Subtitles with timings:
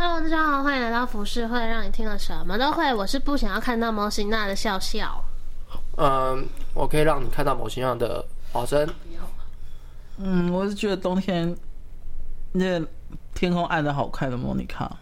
[0.00, 2.94] Hello，大家好，欢迎来到浮世会，让你听了什么都会。
[2.94, 5.20] 我是不想要看到模型娜的笑笑。
[5.96, 8.88] 嗯，我可以让你看到模型样的华生。
[10.18, 11.52] 嗯，我是觉得冬天
[12.52, 12.80] 那
[13.34, 14.96] 天空暗的好看的莫妮卡。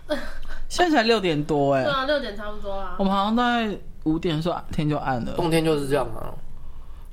[0.71, 1.85] 现在才六点多哎。
[1.85, 2.97] 对啊，六点差不多啊。
[2.99, 5.35] 我们好像大概五点的时候天就暗了。
[5.35, 6.33] 冬天就是这样啊。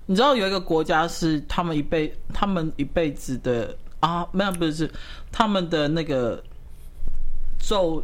[0.05, 4.89] 你知道有一个国家是他们一辈他们一辈子的啊，没有不是
[5.33, 6.41] 他们的那个。
[7.63, 8.03] 昼，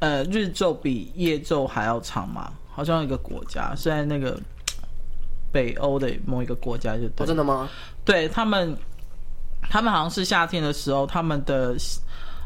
[0.00, 2.52] 呃，日昼比夜昼还要长嘛？
[2.68, 4.38] 好像有一个国家是在那个
[5.50, 7.24] 北欧的某一个国家，就对。
[7.24, 7.68] 哦，真的吗？
[8.04, 8.76] 对他们，
[9.62, 11.74] 他们好像是夏天的时候，他们的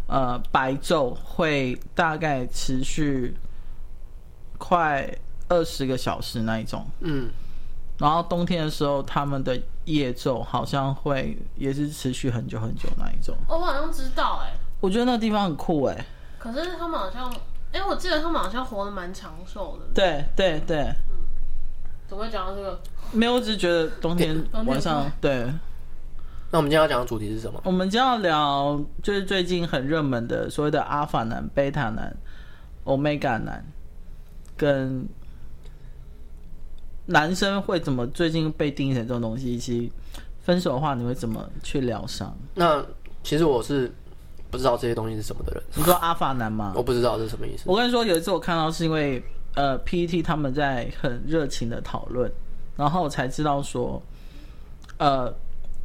[0.06, 3.34] 呃白昼会大概持续
[4.59, 5.09] 快
[5.48, 6.87] 二十个小时那一种。
[7.01, 7.28] 嗯。
[7.98, 13.34] 然后冬天的时候，他们的夜昼好像会也是持续很久很久那一种。
[13.48, 14.52] 哦，我好像知道哎。
[14.80, 16.04] 我觉得那个地方很酷哎。
[16.38, 17.28] 可是他们好像，
[17.72, 19.87] 哎、欸，我记得他们好像活得蛮长寿的。
[19.95, 20.79] 对对对。
[21.10, 21.16] 嗯。
[22.06, 22.80] 怎么会讲到这个？
[23.12, 25.46] 没有，我只是觉得冬天晚上对。
[26.52, 27.60] 那我们今天要讲的主题是什么？
[27.64, 32.16] 我们今天要聊就是最近很热门的所谓的阿法男、贝塔男、
[32.84, 33.64] 欧米伽男，
[34.57, 35.09] 跟
[37.07, 39.52] 男生会怎么最近被定义成这种东西？
[39.52, 39.90] 以及
[40.42, 42.37] 分手的话，你会怎么去疗伤？
[42.54, 42.84] 那
[43.24, 43.92] 其实我是。
[44.50, 46.72] 不知道这些东西是什么的人，你说阿法男吗？
[46.76, 47.64] 我不知道这是什么意思。
[47.66, 49.22] 我跟你说，有一次我看到是因为
[49.54, 52.30] 呃 PET 他们在很热情的讨论，
[52.76, 54.02] 然后我才知道说，
[54.98, 55.34] 呃，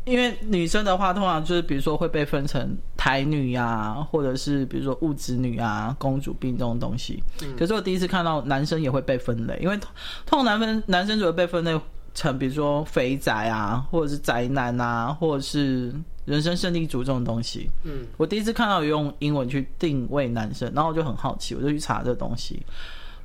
[0.06, 7.24] 因为女生的话，通常就是比如说会被分成台女啊，或者是比如说物质女啊、公主病这种东西。
[7.44, 7.56] 嗯。
[7.58, 9.78] 可是我第一次看到男生也会被分类，因为
[10.26, 11.80] 通常男分男生只会被分类
[12.14, 15.94] 成比如说肥宅啊，或者是宅男啊，或者是。
[16.24, 22.62] 人生胜利组这种东西，嗯，我第一次看到有用英文去定位男生，然后我就很好奇，我就去查这个东西。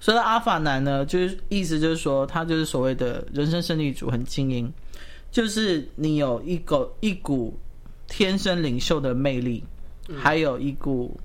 [0.00, 4.72] 所以阿法男呢，就是意思就是说，他就是所谓的人生胜利组，很精英，
[5.30, 7.54] 就是你有一个一股
[8.08, 9.62] 天生领袖的魅力，
[10.16, 11.20] 还有一股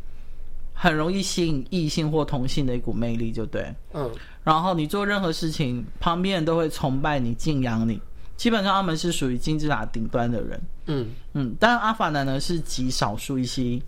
[0.82, 4.10] 很容易吸引异性或同性的一股魅力，就对，嗯。
[4.44, 8.02] 然后你做任何事情，旁边人都会崇拜你、敬仰你。
[8.36, 13.80] 基本上他们是属于金字塔顶端的人，嗯嗯，但阿法男呢是极少数一些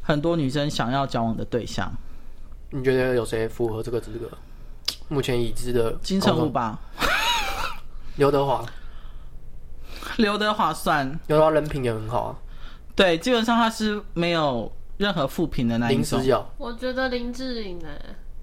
[0.00, 1.92] 很多女生想要交往的对象。
[2.70, 4.30] 你觉得有谁符合这个资格？
[5.08, 6.80] 目前已知的金城武吧，
[8.16, 8.64] 刘德华，
[10.16, 12.36] 刘德华算，刘德华人品也很好啊。
[12.96, 16.44] 对，基本上他是没有任何负评的那一种。
[16.58, 17.98] 我觉得林志颖哎，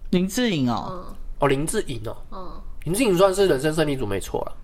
[0.10, 2.52] 林志颖哦，嗯、哦林志颖哦，嗯，
[2.86, 4.58] 林志颖算是人生胜利组没错了。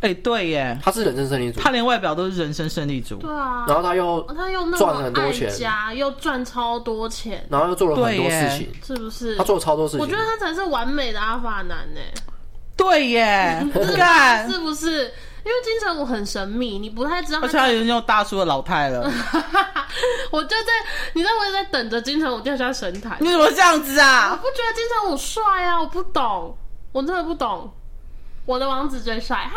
[0.00, 3.16] 哎、欸，对耶，他是人生胜利组，他连外表都是人生胜利组。
[3.16, 5.50] 对啊，然后他又他又赚很多钱，
[5.96, 9.36] 又赚超多钱，然后又做了很多事情，是不是？
[9.36, 12.00] 他做了超多事情，我觉得他才是完美的阿法男呢。
[12.76, 13.66] 对耶，
[13.96, 14.48] 干。
[14.50, 15.10] 是不是？
[15.44, 19.02] 因为金城武很神秘，你不太知道他，而且他已经用大叔的老态了。
[20.30, 20.72] 我就在，
[21.14, 23.16] 你知道我也在等着金城武掉下神坛。
[23.20, 24.30] 你怎么这样子啊？
[24.32, 26.56] 我不觉得金城武帅啊，我不懂，
[26.92, 27.72] 我真的不懂。
[28.44, 29.52] 我的王子最帅哈！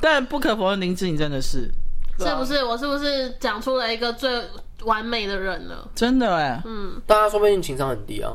[0.00, 1.70] 但不可否认，林志颖真的是，
[2.18, 2.64] 是不是？
[2.64, 4.42] 我是不是讲出了一个最
[4.82, 5.88] 完美的人了？
[5.94, 8.32] 真的哎，嗯，大家说不定情商很低啊，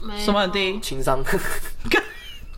[0.00, 0.80] 没什么很低？
[0.80, 1.22] 情商。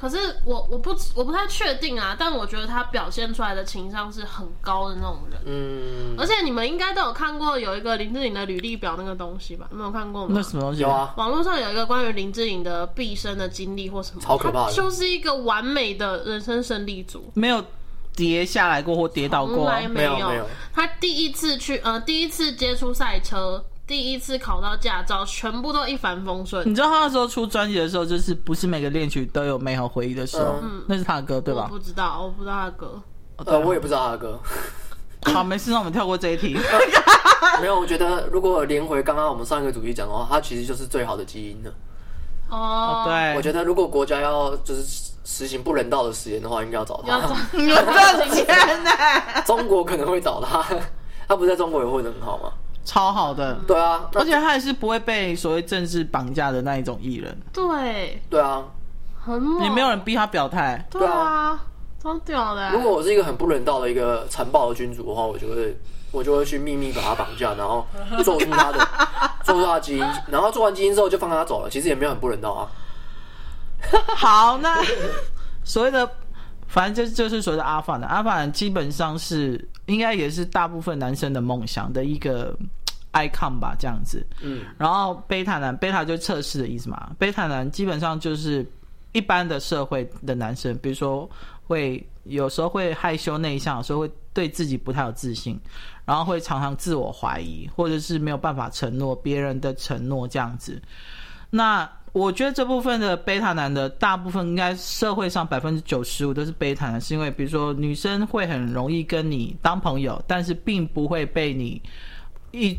[0.01, 5.41] 可是我我不我不太确定啊，但我觉得他表现出来的情商是很高的那种人。
[5.45, 9.67] 嗯，而且你们应该都有看过有一个林志颖的履历表那个东西吧？
[9.71, 10.33] 没有看过吗？
[10.35, 10.83] 那什么东西？
[10.83, 17.65] 有啊，网络上有一个关于林志颖的毕生的经历或什么，超可怕的，就是一个完美的人生胜利组，没有
[18.15, 20.13] 跌下来过或跌倒过，从来没有。
[20.29, 23.65] 没有，他第一次去呃，第一次接触赛车。
[23.89, 26.69] 第一次考到驾照，全部都一帆风顺。
[26.69, 30.57] 你知道他那时候出专辑的时候，就是不是每个恋曲都有美好回忆的时候？
[30.63, 31.63] 嗯，那是他的歌，对吧？
[31.73, 33.03] 我不知道，我不知道他的歌。
[33.47, 34.39] 呃，我也不知道他的歌。
[35.33, 36.55] 好，没事，那我们跳过这一题。
[37.63, 41.73] 没有，我觉得如果连回刚刚我们上一个主题讲的话，他其实就是最好的基因了。
[42.51, 43.35] 哦，对。
[43.37, 44.83] 我觉得如果国家要就是
[45.25, 47.19] 实行不人道的实验的话，应该要找他。
[47.57, 48.91] 你们赚钱呢？
[49.47, 50.63] 中国可能会找他，
[51.27, 52.53] 他不在中国也混得很好吗？
[52.89, 57.39] 超好的，对啊，而且他也是不会被所谓政治绑架的那一种艺人。
[57.53, 58.65] 对，对啊，
[59.21, 60.83] 很猛，也没有人逼他表态。
[60.91, 61.61] 对啊，
[62.03, 62.71] 超屌的。
[62.71, 65.77] 如果我是一个很不人道的一个残暴的君主的话，我就会，
[66.11, 67.87] 我就会去秘密把他绑架，然后
[68.25, 68.79] 做出他的，
[69.45, 71.69] 做出他的基因，然后做完基因之后就放他走了。
[71.69, 72.73] 其实也没有很不人道啊。
[74.17, 74.83] 好，那
[75.63, 76.11] 所谓的，
[76.69, 82.57] 反正就就是所谓的阿凡的，阿法男基本上是应该也是大部分男生的梦想的一个。
[83.27, 84.27] Icon 吧，这样子。
[84.43, 87.11] 嗯，然后贝塔男，贝塔就测试的意思嘛。
[87.19, 88.65] 贝塔男基本上就是
[89.13, 91.29] 一般的社会的男生，比如说
[91.67, 95.59] 会有时候会害羞内向，有时候会对自己不太有自信，
[96.05, 100.81] 然后会常常自我怀疑，或者是没有办法承诺别人的承诺这样子。
[101.51, 111.81] 那我觉得这部分的贝塔男的大部分应该社会上百分之九十五都是贝塔男，是因为比如说女生会很容易跟你当朋友，但是并不会被你
[112.51, 112.77] 一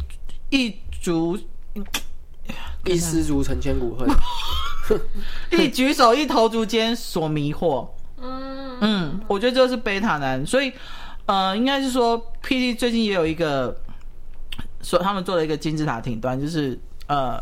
[0.50, 1.38] 一足
[2.86, 4.10] 一失足成千古恨，
[5.51, 7.88] 一举手一投足间所迷惑。
[8.22, 10.72] 嗯嗯，我觉得这是贝塔男，所以
[11.25, 13.75] 呃，应该是说 PD 最近也有一个
[14.81, 17.40] 说他们做了一个金字塔顶端，就是呃。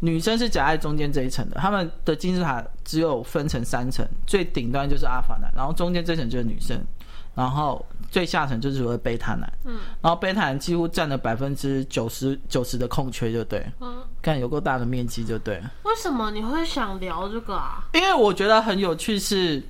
[0.00, 6.80] 女生是夹在中间这一层的，他们的金字塔只有分成三层，最顶端就是阿法男，然后中间这层就是女生，
[7.34, 9.52] 然后最下层就是所谓贝塔男。
[9.64, 13.64] 嗯，然后贝塔男几乎占了百分之九十九十的空缺，就对。
[13.80, 15.62] 嗯，看有够大的面积，就对。
[15.84, 17.84] 为什么你会想聊这个啊？
[17.94, 19.62] 因为我觉得很有趣是，是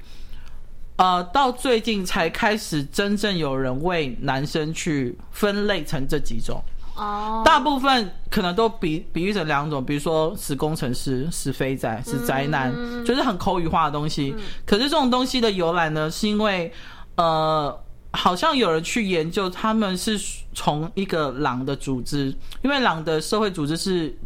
[0.96, 6.62] 呃，到最近才开始真正有人为男生去分类成这几种。
[6.96, 14.34] 哦，大部分可能都比比喻成两种，比如说死工程师、死肥仔、死宅男，嗯、就是很口语化的东西。
[14.36, 16.72] 嗯、可是这种东西的由来呢，是因为
[17.14, 17.80] 呃，
[18.12, 20.18] 好像有人去研究，他们是
[20.54, 24.16] 从一个狼的组织，因为狼的社会组织是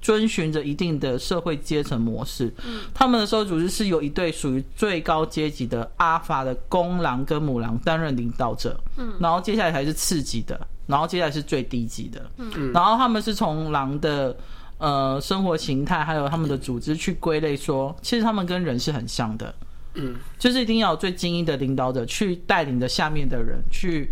[0.00, 2.52] 遵循着一定的社会阶层模式。
[2.66, 8.78] 嗯，他们的社会组织是有一对属于最高阶级的阿法的公狼跟母狼担任领导者。
[8.96, 10.60] 嗯，然后接下来才是次级的。
[10.88, 14.36] 然后接下来是最低级的，嗯，然后他们是从狼的
[14.78, 19.54] 呃生活形态，还有他们的组织去归类说，其实他们跟人是很像的，
[19.94, 24.10] 嗯，就是一定要有最精英的领导者去带领着下面的人去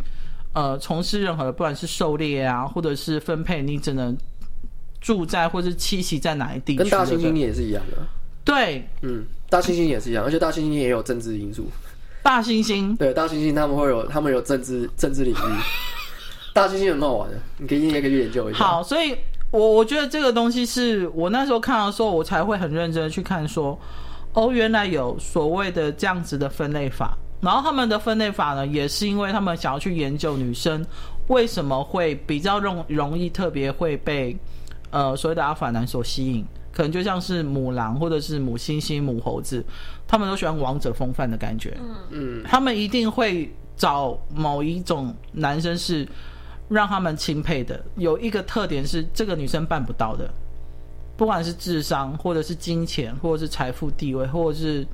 [0.53, 4.17] 呃从事任何的，不管是狩猎啊，或者是分配你只能
[5.01, 7.97] 住在或是栖息在哪一地区，跟大猩猩也是一样的，
[8.45, 11.67] 对，嗯，大猩猩也是一样，而且大猩猩也有政治因素，
[12.23, 15.37] 大猩猩，对，大猩猩他们会有他们有政治政治领域。
[16.53, 18.59] 大猩猩很好玩的，你可以也可以去研究一下。
[18.59, 19.17] 好，所以
[19.53, 23.79] 我我觉得这个东西是我那时候看到的时候，我才会很认真的去看说，
[24.35, 27.17] 哦，原来有所谓的这样子的分类法。
[27.41, 30.85] 然后他们的分类法呢，也是因为他们想要去研究女生
[31.29, 34.37] 为什么会比较容容易特别会被
[34.91, 39.65] 呃所谓的阿法男所吸引，可能就像是母狼或者是母猩猩、母猴子，
[40.07, 41.77] 他们都喜欢王者风范的感觉。
[41.81, 46.07] 嗯嗯，他们一定会找某一种男生是。
[46.73, 50.33] 让他们钦佩的有一个特点是，这个女生办不到的，
[51.21, 54.87] 不管是智商，或者是金钱，或者是财富地位，或者是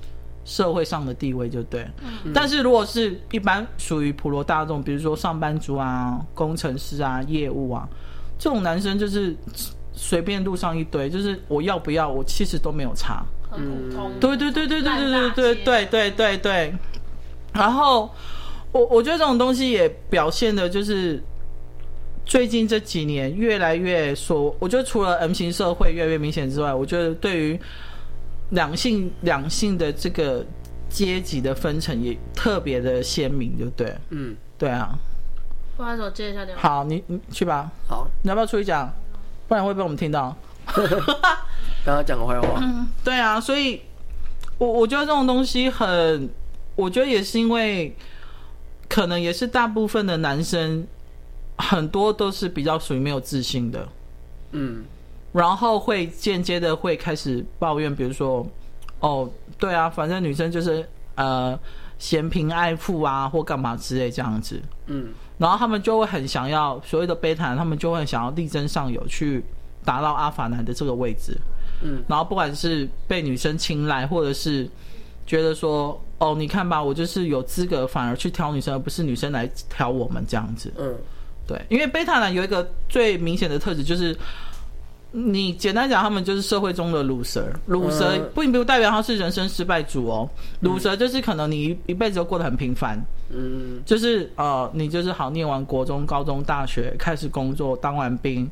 [0.45, 1.87] 社会上的地位，就对。
[2.03, 7.89] 嗯、但是如果是一般属于普罗大众，比如说上班族啊、工程师啊、业务啊，
[8.41, 9.37] 这种男生就是
[9.93, 13.25] 随便路上一堆，就是我要不要，我其实都没有差。
[13.49, 14.11] 很普通。
[14.19, 16.75] 对对对对对对对对对对对对。
[17.53, 18.11] 然后
[18.73, 21.23] 我我觉得这种东西也表现的就是。
[22.27, 27.59] 最近这几年，越来越说，我觉得除了 M 型社会越来越明显之外，我觉得对于
[28.51, 30.45] 两性两性的这个
[30.89, 34.99] 阶级的分层也特别的鲜明，就对，嗯，对啊。
[35.77, 36.69] 不好意思，我接一下电话。
[36.69, 37.71] 好，你你去吧。
[37.87, 38.93] 好，你要不要出去讲？
[39.47, 40.37] 不然会被我们听到。
[41.85, 42.59] 刚刚讲个坏话。
[42.61, 43.81] 嗯，对啊，所以
[44.59, 46.29] 我我觉得这种东西很，
[46.75, 47.95] 我觉得也是因为，
[48.89, 50.85] 可能也是大部分的男生。
[51.59, 53.89] 很多都是比较属于没有自信的，
[54.53, 54.85] 嗯，
[55.33, 58.47] 然后会间接的会开始抱怨，比如说，
[59.01, 61.59] 哦，对啊，反正女生就是呃
[61.99, 65.09] 嫌贫爱富啊，或干嘛之类这样子，嗯，
[65.39, 69.43] 然后他们就会很想要所谓的贝塔，他们就会很想要力争上游，去
[69.83, 71.39] 达到阿法男的这个位置，
[71.83, 74.69] 嗯，然后不管是被女生青睐，或者是
[75.27, 80.95] 觉得说，哦，你看吧，我就是有资格反而去挑女生，而不是女生来挑我们这样子，嗯。
[81.47, 84.17] 对，因为贝塔男有一个最明显的特质，就是
[85.13, 87.47] 你简单讲，他们就是社会中的鲁蛇。
[87.67, 90.29] 鲁蛇并不代表他是人生失败主哦，
[90.61, 93.01] 鲁蛇就是可能你一一辈子都过得很平凡，
[93.31, 98.51] 嗯，就是呃，你就是好念完国中、高中、大学，开始工作，当完兵，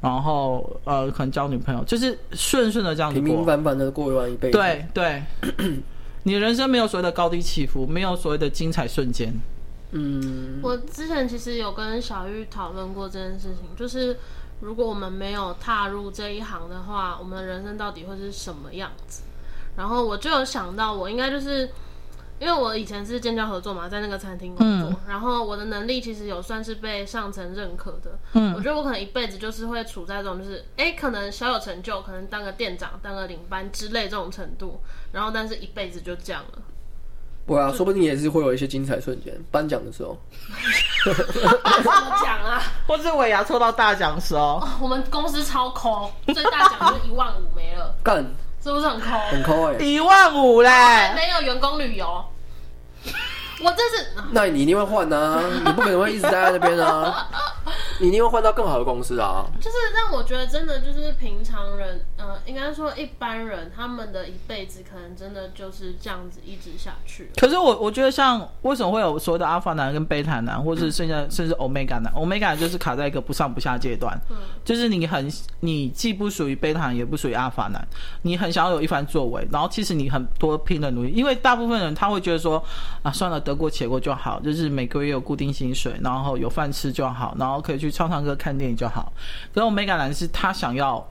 [0.00, 4.56] 然后呃，可能交女朋友，就是顺顺的这样子过，平平凡凡的过完一辈子。
[4.56, 5.22] 对对，
[6.22, 9.34] 你人生没有所谓的高低起伏，没有所谓的精彩瞬间。
[9.92, 14.18] 嗯，我之前其实有跟小玉讨论过这件事情，就是
[14.60, 19.22] 如果我们没有踏入这一行的话，我们的人生到底会是什么样子？
[19.76, 21.70] 然后我就有想到，我应该就是
[22.38, 28.18] 因为我以前是建教合作嘛，在那个餐厅工作，嗯、然后我的能力其实有算是被上层认可的。
[28.32, 34.80] 嗯，我觉得我可能一辈子就是会处在这种，就是哎，可能小有成就，可能当个店长、当个领班之类这种程度，
[35.12, 36.62] 然后但是一辈子就这样了。
[37.46, 39.32] 不啊，说不定也是会有一些精彩瞬间。
[39.50, 40.18] 颁奖的时候，
[42.22, 42.60] 奖啊？
[42.86, 47.94] 或是尾牙抽到大奖的时候，哦，我们公司超抠，最大奖就是一万五没了。
[48.02, 48.24] 干。
[48.64, 49.16] 是不是很抠？
[49.30, 49.76] 很抠哎！
[49.78, 50.68] 一万五嘞，
[51.14, 52.24] 没有员工旅游。
[53.62, 55.40] 我这是，那你一定会换啊！
[55.64, 57.28] 你不可能会一直待在那边啊！
[58.00, 59.46] 你一定会换到更好的公司啊！
[59.60, 67.30] 就是让我觉得真的就是平常人，呃，应该说一般人，他们的一辈子可能真的就是这样子一直下去。
[67.36, 72.12] 可是我我觉得，像为什么会有所谓的阿法男跟贝塔男，或是剩下甚至欧米伽男？
[72.14, 77.86] 欧米伽就是卡在一个不上不下阶段，嗯，就是你很你既不属于贝塔男，也不属于阿法男，
[78.20, 82.62] 你很想要有一番作为，然后其实你很多拼的努力，因为大部分人他会觉得说
[83.02, 83.36] 啊，算了。
[83.46, 89.12] 得过且过就好，就是每个月有固定薪水，然后有饭吃就好，然后可以去唱唱歌、看电影就好。
[89.52, 91.06] 可是欧米伽男是他想要，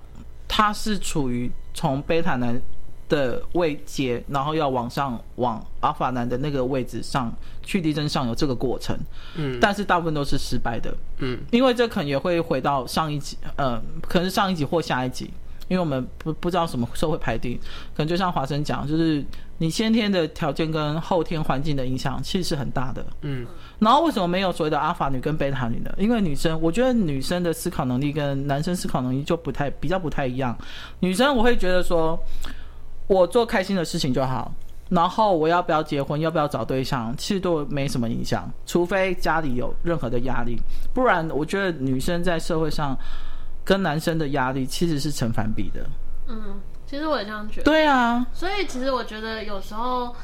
[0.48, 2.60] 他是处于从贝塔男
[3.08, 8.98] 的位阶，然后要往上往阿法男的那个位置上去力争上有这个过程。
[9.36, 10.96] 嗯，但是大部分都是失败的。
[11.18, 15.32] 嗯，因为这可能也会回到上一集，呃，可能是上一集或下一集。
[15.68, 17.60] 因为我们不不知道什么社会排定，
[17.96, 19.26] 可能就像华生讲，就是
[19.58, 23.04] 你先天的条件跟后天环境的影响其实是很大的。
[23.22, 23.48] 嗯，
[23.80, 25.92] 然后为什么没有所谓的阿法女跟贝塔女呢？
[25.98, 30.58] 因为女生，我觉得女生的思考能力跟男生思考能力就不太比较不太一样。
[31.00, 32.18] 女生我会觉得说，
[33.08, 34.52] 我做开心的事情就好，
[34.90, 40.58] 然后我要不要结婚，要不要找对象，其实都没什么影响，除非家里有任何的压力，
[40.94, 42.98] 不然我觉得女生在社会上。
[43.68, 45.84] 跟男生的压力其实是成反比的。
[46.28, 47.64] 嗯，其实我也这样觉得。
[47.64, 50.16] 对啊，所以其实我觉得有时候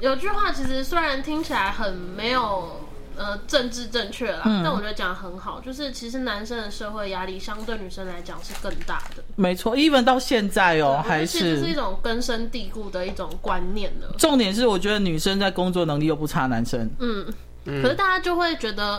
[0.00, 2.80] 有句话，其实虽然听起来很没有
[3.16, 9.22] 呃政治正确啦，嗯、但我觉得讲得很好，就是其实男生的社会压力相对女生来讲是更大的。
[9.36, 14.14] 没错，even 到现在哦，还是其实是一种根深蒂固的一种观念了。
[14.18, 16.90] 重点是，我觉得女生在工作能力又不差男生。
[17.00, 17.26] 嗯，
[17.64, 18.98] 可是大家就会觉得。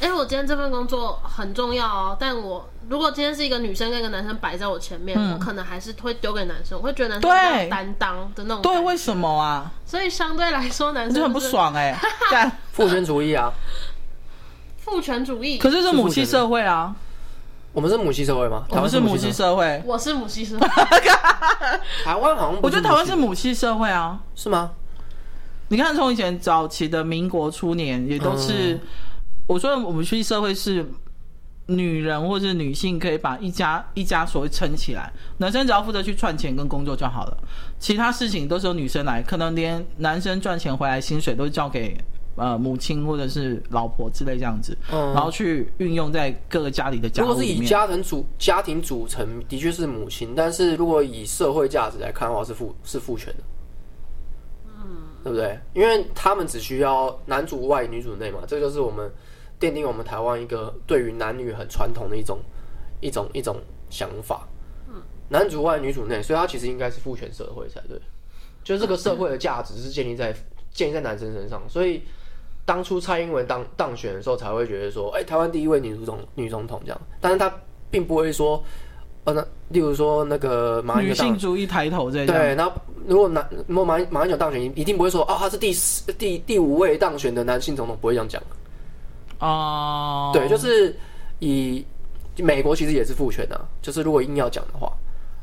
[0.00, 8.62] 哎、欸，我今天这份工作很重要哦，但我如果今天是一个女生跟一个男生摆在我前面，嗯、我可能还是会丢给男生，我会觉得男生比较担当的那种。
[8.62, 9.70] 对，为什么啊？
[9.84, 11.94] 所以相对来说，男生就很不爽哎、
[12.32, 13.52] 欸，父权主义啊，
[14.78, 15.58] 父权主义。
[15.58, 16.96] 可是是母系社会啊，
[17.74, 18.64] 我们是母系社会吗？
[18.70, 20.66] 我们是母系社会，我是母系社会。
[22.04, 24.70] 台湾好像我觉得台湾是母系社会啊，是吗？
[25.68, 28.72] 你看，从以前早期的民国初年，也都是。
[28.72, 28.80] 嗯
[29.50, 30.86] 我说我们去社会是
[31.66, 37.36] 女人或者女性可以把一家一家所谓撑起来，男生只要负责去赚钱跟工作就好了，
[37.80, 41.98] 其他事情都是由女生来，可能连男生赚钱回来薪水都交给
[42.36, 47.28] 呃母亲或者是老婆之类这样子，嗯，然后去运用在各个家里的家里。
[47.28, 53.42] 如果是以家庭组家庭组成，的确是母亲，但是如果以社会价值来看的话，是父是父权的，
[54.78, 54.84] 嗯，
[55.24, 55.58] 对不对？
[55.74, 59.10] 因为他们只需要男主外女主内嘛，这就是我们。
[59.60, 62.38] 奠定我们台湾一个对于男女很传统的一种
[63.00, 63.56] 一种一种
[63.90, 64.48] 想法，
[64.88, 64.94] 嗯，
[65.28, 68.00] 男主外女主内，所以它其实应该是父权社会才对，
[68.64, 70.34] 就是这个社会的价值是建立在
[70.72, 72.02] 建立在男生身上，所以
[72.64, 77.52] 当初蔡英文当当选的时候才会觉得说，哎，台湾第一位女总女总统这样，但是他
[77.90, 78.62] 并不会说，
[79.24, 82.72] 呃，那例如说那个马英九女性主义抬头这样，对，那
[83.06, 88.42] 如果男如果马马英九当选，一定不会说，啊，他是第四第第五位当选的男性总统，不会这样讲。
[89.40, 90.94] 哦，uh、对，就是
[91.40, 91.84] 以
[92.36, 94.92] 美国其实也是父权啊，就是如果硬要讲的话，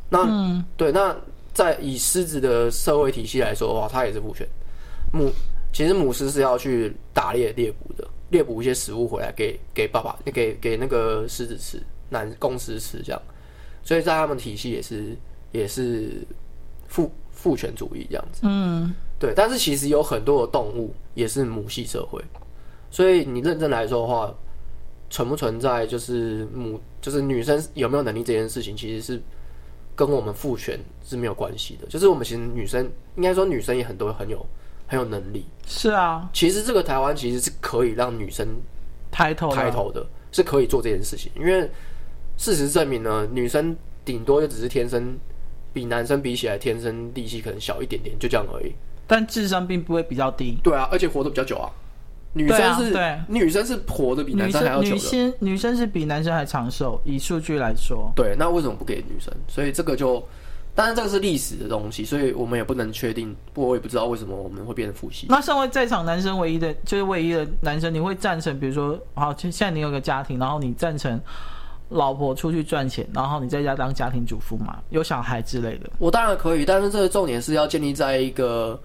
[0.10, 1.16] 那、嗯、对，那
[1.54, 4.48] 在以狮子的社会体系来说的话，它也是父权。
[5.12, 5.32] 母
[5.74, 13.22] 其实母狮是要去打猎猎捕的，猎捕一些食物回来给给爸爸，给给那个狮子吃，男公狮吃这样。
[13.84, 15.16] 所以在他们体系也是
[15.52, 16.26] 也是
[16.88, 18.42] 父父权主义这样子。
[18.44, 22.22] 嗯，对，但是其实有很多的动物也是母系社会。
[22.90, 24.34] 所以你认真来说的话，
[25.10, 29.22] 存不存在就是母就是女生有没有能力这件事情，其实是
[29.96, 31.88] 跟我们父权是没有关系的。
[31.88, 34.46] 就是我们其实女生应该说女生也很多很有
[34.88, 35.46] 很有能力。
[35.66, 38.48] 是啊，其实这个台湾其实是可以让女生
[39.12, 41.32] 抬头抬头的，是可以做这件事情。
[41.36, 41.70] 因为
[42.38, 43.76] 事实证明呢，女生
[44.06, 45.18] 顶多就只是天生
[45.74, 48.74] 比男生比起来天生力气可能小一点点，就这样而已。
[49.06, 50.58] 但智商并不会比较低。
[50.64, 51.72] 对啊，而且活得比较久啊。
[52.34, 54.90] 女生是，对，女生是活的比男生还要久。
[54.90, 58.12] 女生女生是比男生还长寿，以数据来说。
[58.16, 59.34] 对，那为什么不给女生？
[59.48, 60.24] 所以这个就
[60.76, 63.36] 当然这个是历史的东西，所以我们也不能确定。
[63.54, 65.26] 不过我也不知道为什么我们会变成父系。
[65.30, 68.60] 那身为在场男生唯一的，就是唯一的男生，你会赞成？
[68.60, 71.20] 比如说，好，现在你有个家庭，然后你赞成
[71.90, 75.90] 老婆出去赚钱，然后你在家当家庭主妇嘛，有小孩之类的？
[75.98, 78.80] 我当然可以，但是这个重点是要建立在一个，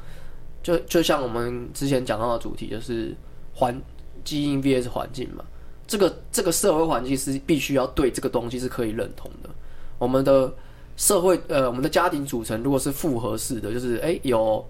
[0.63, 3.15] 就就像我们之前讲到的主题，就是
[3.55, 3.81] 环
[4.25, 5.45] 基因 vs 环境嘛。
[5.87, 9.51] 这个这个社会环境是必须要对这个东西是可以认同的。
[9.99, 10.53] 我们的。
[10.95, 14.63] 社会呃，我们的家庭组成如果是复合式的，就是哎有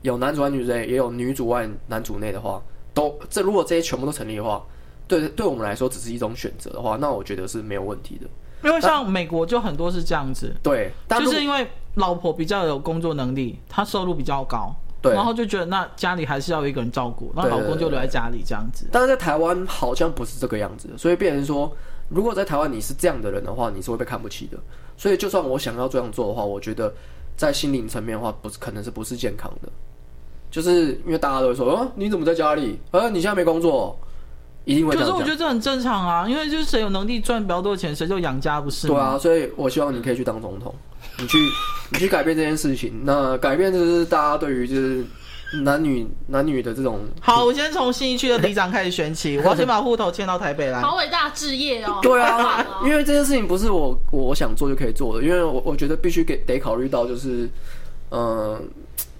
[0.00, 2.60] 有男主外女主内，也有女主外男主内的话，
[2.94, 4.64] 都这如果这些全部都成立的话，
[5.06, 8.26] 对对我们来说只是一种选择的话，那我觉得是没有问题的。
[8.66, 14.74] 因为像美国就很多是这样子，对，就是因为老婆比较有工作能力，她收入比较高，
[15.06, 18.86] 对，然后就觉得那家里还是要有一个人照顾，那老公就留在家里这样子。
[18.92, 21.70] 但是在台湾好像不是这个样子，所以变成说，
[22.08, 24.58] 如果在台湾你是这样的人的话，你是会被看不起的。
[24.98, 26.90] 所以，就算我想要这样做的话，我觉得
[27.36, 29.68] 在心灵层面的话，不是可能是不是健康的，
[30.50, 32.78] 就是因为大家都会说，啊，你怎么在家里？
[32.92, 33.94] 啊，你现在没工作，
[34.64, 35.10] 一定会这样。
[35.10, 38.94] 可是我觉得这很正常啊，因为就是谁有能力赚比较多的钱，谁就养家，不是吗？
[38.94, 40.74] 对啊，所以我希望你可以去当总统，
[41.18, 41.38] 你去，
[41.90, 42.92] 你去改变这件事情。
[43.04, 45.04] 那改变就是大家对于就是。
[45.62, 50.82] 男女男女的这种好，我先从新一区的里长开始选起，我要先把户头迁到台北来。
[50.82, 52.00] 好伟大置业哦！
[52.02, 57.48] 对啊，因为这件事情不是我我想做就可以做的，因为我我觉得必须给得考虑到就是，
[58.10, 58.60] 嗯、呃，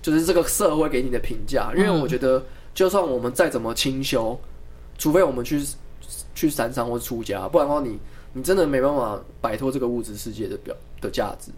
[0.03, 1.73] 就是这个社会给你的评价。
[1.77, 4.39] 因为我觉得，就算我们再怎么清修，
[4.99, 5.65] 除非我们去
[6.35, 7.99] 去山上或出家，不然的话你，你
[8.33, 11.53] 你真的没办法摆脱这个物质世界的表的价值。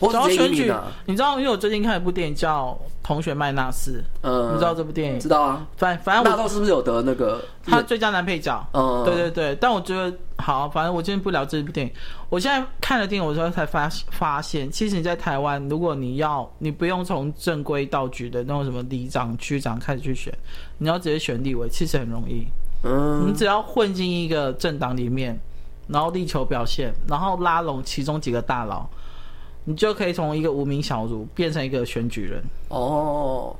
[0.00, 0.72] 我要选举，
[1.04, 2.68] 你知道，因为我最近看一部电影叫
[3.02, 5.20] 《同学麦纳斯》，嗯，你知道这部电影？
[5.20, 8.66] 知道啊，反反正纳豆是不是有得那个他最佳男配角？
[8.72, 9.54] 嗯，对对对。
[9.60, 11.92] 但我觉得好，反正我今天不聊这部电影。
[12.30, 20.32] 我现在看了电影，我之后才发发现，其实你在台湾，如果你要，你不用从正规道局的那种什么里长、区长开始去选，
[20.78, 22.46] 你要直接选立委，其实很容易。
[22.84, 25.38] 嗯，你只要混进一个政党里面，
[25.88, 28.88] 然后力求表现，然后拉拢其中几个大佬。
[29.64, 33.54] 你就可以从一个无名小卒变成一个选举人哦，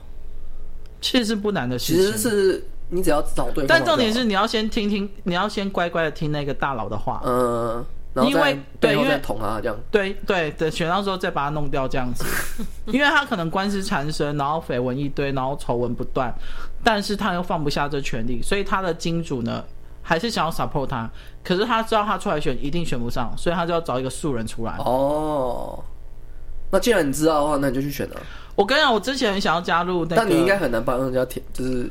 [1.00, 2.04] 其实是不难的事情。
[2.04, 7.22] 其实是你只要找对，但重点是你要先听听，你要先乖乖的听那个大佬的话。
[7.24, 7.84] 嗯，
[8.26, 9.76] 因为对，因为捅他这样。
[9.90, 12.24] 对对对，选到之后再把他弄掉这样子，
[12.90, 16.34] 因为他可能官司缠身，然后绯闻一堆，然后丑闻不断，
[16.82, 19.62] 但是他又放不下这权利，所以他的金主呢
[20.02, 21.08] 还是想要 support 他，
[21.44, 24.74] 可是他知道他出来选一定选不上，所以他就要找一个素人出来。
[24.78, 25.78] 哦。
[26.70, 28.16] 那既然你知道的话，那你就去选了。
[28.54, 31.90] 我跟你讲，我之前想要加入，那个，但你应该很难帮人家填，就是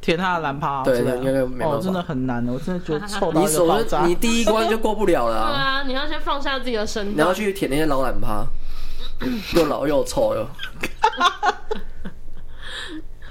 [0.00, 0.82] 填他的蓝趴。
[0.82, 1.76] 对，那应该没办法。
[1.76, 4.06] 哦，真的很难的，我真的觉得 臭到一个爆炸。
[4.06, 5.48] 你第一关就过不了了，啊。
[5.52, 7.16] 对啊，你要先放下自己的身段。
[7.16, 8.44] 你要去舔那些老蓝趴，
[9.56, 10.46] 又老又臭又。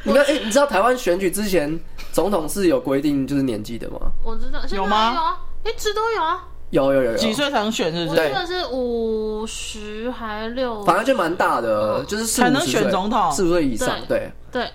[0.04, 1.80] 你看，哎，欸，你知道台湾选举之前
[2.12, 3.99] 总统是有规定就是年纪的吗？
[4.23, 5.13] 我知道，有吗？
[5.13, 6.47] 有啊，一直都有啊。
[6.71, 7.91] 有有有有，几岁才能选？
[7.91, 8.17] 是不是？
[8.17, 10.84] 这个是五十还六？
[10.84, 13.97] 反正就蛮大的，就是才能选总统，四十岁以上。
[14.08, 14.69] 对对，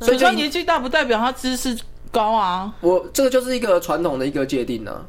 [0.00, 1.76] 所以说年纪大不代表他知识
[2.10, 2.72] 高啊。
[2.80, 5.04] 我这个就是一个传统的一个界定呢。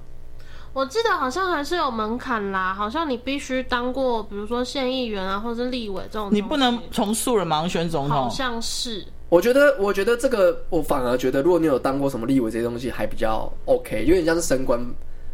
[0.74, 6.30] 我记得好像还是有门槛啦，好像你必须当过，比如说县议员啊，或者是立委这种。
[6.32, 8.16] 你不能从素人马上选总统。
[8.16, 9.04] 好像是。
[9.30, 14.80] 我觉得，我觉得这个，我反而觉得，如果你有当过什么立委这些东西，还比较 OK，有点像是升官。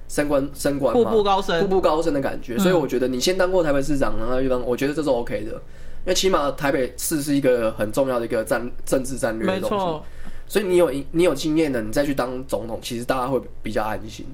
[0.07, 2.57] 升官升官，步步高升，步步高升的感觉。
[2.57, 9.75] 所以我觉得你先当过台北市长，然后一般我觉得这是 OK 的，因为起码台北市是一个很重要的一个战政治战略的东西。
[9.75, 10.05] 没错，
[10.47, 14.25] 所以你有你有经验的，你再去当总统，其实大家会比较安心。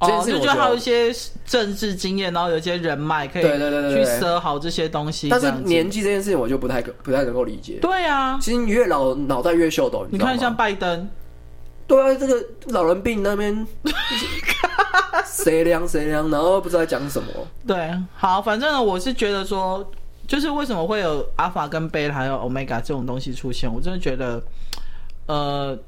[0.00, 1.14] 哦，就觉得还有一些
[1.46, 5.28] 政治经验，然后有一些人脉可以对对对对去设好这些东西。
[5.28, 7.78] 但是年纪这件事情，我就不太不太能够理解。
[7.80, 10.04] 对啊，其实你越老脑袋越秀逗。
[10.10, 11.08] 你看像拜登。
[11.92, 13.66] 对啊，这个老人病那边，
[15.28, 17.28] 谁凉谁凉，然后不知道在讲什么。
[17.66, 19.86] 对，好，反正呢，我是觉得说，
[20.26, 24.42] 就是为什么会有阿法跟贝塔还有欧米伽这种东西出现，我真的觉得，
[25.26, 25.78] 呃，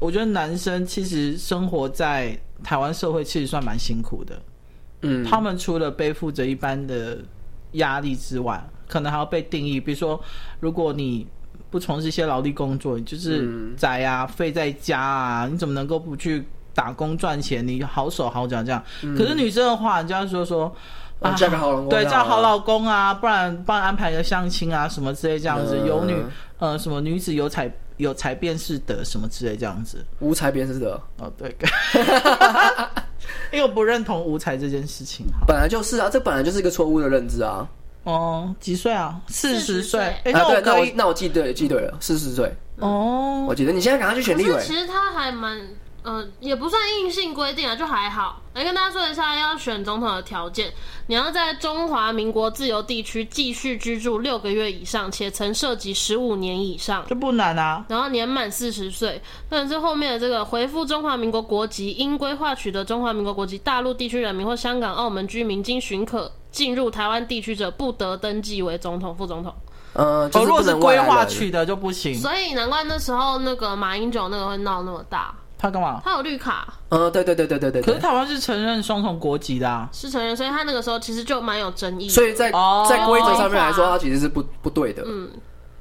[0.00, 4.38] 我觉得男生其实生活在台湾社会其实算蛮辛苦的。
[5.00, 7.16] 嗯，他们除了背负着一般的
[7.72, 10.22] 压力之外，可能还要被定义，比如说，
[10.60, 11.26] 如果你。
[11.72, 17.66] 不从事一些劳力工作，就是宅啊，废、嗯、在家啊，你怎么能够不去打工赚钱？
[17.66, 18.80] 你好手好脚这样。
[19.00, 20.70] 嗯、可是女生的话，人家说说
[21.20, 25.78] 啊，嫁个好老公，对，嫁好老公啊，不然帮安排个相亲啊，什么之类这样子。
[25.80, 26.14] 嗯、有女
[26.58, 30.04] 呃，什么女子有才有才便是德，什么之类这样子。
[30.20, 31.56] 无才便是德哦，对，
[33.50, 35.24] 因为我不认同无才这件事情。
[35.46, 37.66] 本来就是啊，这本来就是一个错误的认知啊。
[38.04, 39.20] 哦，几岁啊？
[39.28, 40.00] 四十岁。
[40.24, 42.52] 哎，那我那我那我记对记对了，四十岁。
[42.78, 44.62] 哦，我记得你现在赶快去选立委。
[44.62, 45.58] 其实他还蛮。
[46.04, 48.42] 嗯、呃，也不算硬性规定啊，就还好。
[48.54, 50.68] 来跟大家说一下，要选总统的条件，
[51.06, 57.84] 你要在中华民国自由地区继续居住六个月以上，且曾涉及十五年以上，这不难啊。
[57.88, 69.52] 然后年满四十岁，或者是后面的这个回复中华民国国籍，因规划取得中华民国国籍，大陆地区人民或香港、澳门居民经许可进入台湾地区者，不得登记为总统、副总统。
[69.94, 72.14] 呃，就是不能规划取得就不行。
[72.14, 75.34] 所以难怪那时候那个马英九那个会闹那么大。
[75.58, 76.00] 他干嘛？
[76.04, 76.74] 他有绿卡。
[76.88, 77.82] 呃，对对对对对对。
[77.82, 79.88] 可是台湾是承认双重国籍的啊。
[79.92, 82.08] 是承认，所以他那个时候其实就蛮有争议。
[82.08, 82.50] 所以在
[82.88, 85.02] 在规则上面来说，他其实是不不对的。
[85.06, 85.30] 嗯，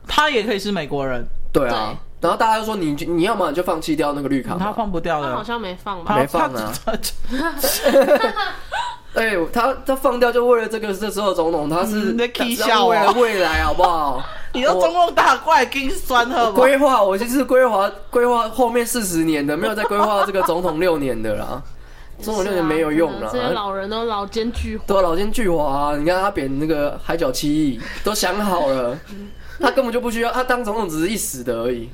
[0.07, 1.25] 他也可以是美国人。
[1.53, 1.97] 对啊。
[2.19, 4.55] 然后大家就说你你要么你就放弃掉那个绿卡。
[4.59, 5.29] 他放不掉的。
[5.29, 6.15] 他好像没放吧？
[6.15, 6.73] 没放啊。
[9.13, 14.23] 哎，他他放掉就为了这个这时候总统，他是为了未来好不好？
[14.53, 16.51] 你要中共打怪，给你酸了。
[16.51, 21.61] 规划，我就是规划规划后面四十年的，没有再规划这个总统六年的啦。
[22.21, 23.29] 总统六年没有用了。
[23.31, 24.81] 这些老人都老奸巨猾。
[24.85, 25.97] 对，老奸巨猾。
[25.97, 28.97] 你看他贬那个海角七亿， 都想好了，
[29.59, 31.89] 他根本就不需要，他当总统只是一时的而已。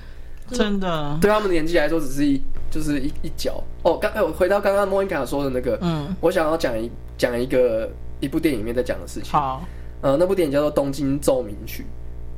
[0.51, 3.63] 真的，对他们的年纪来说，只是一就是一一角。
[3.83, 9.31] 哦，刚哎，我回到刚刚莫妮卡说的那个，嗯，我想要讲一讲一个一部电影里面在讲的事情。
[9.31, 9.61] 好，
[10.01, 11.83] 呃，那部电影叫做《东京奏鸣曲》。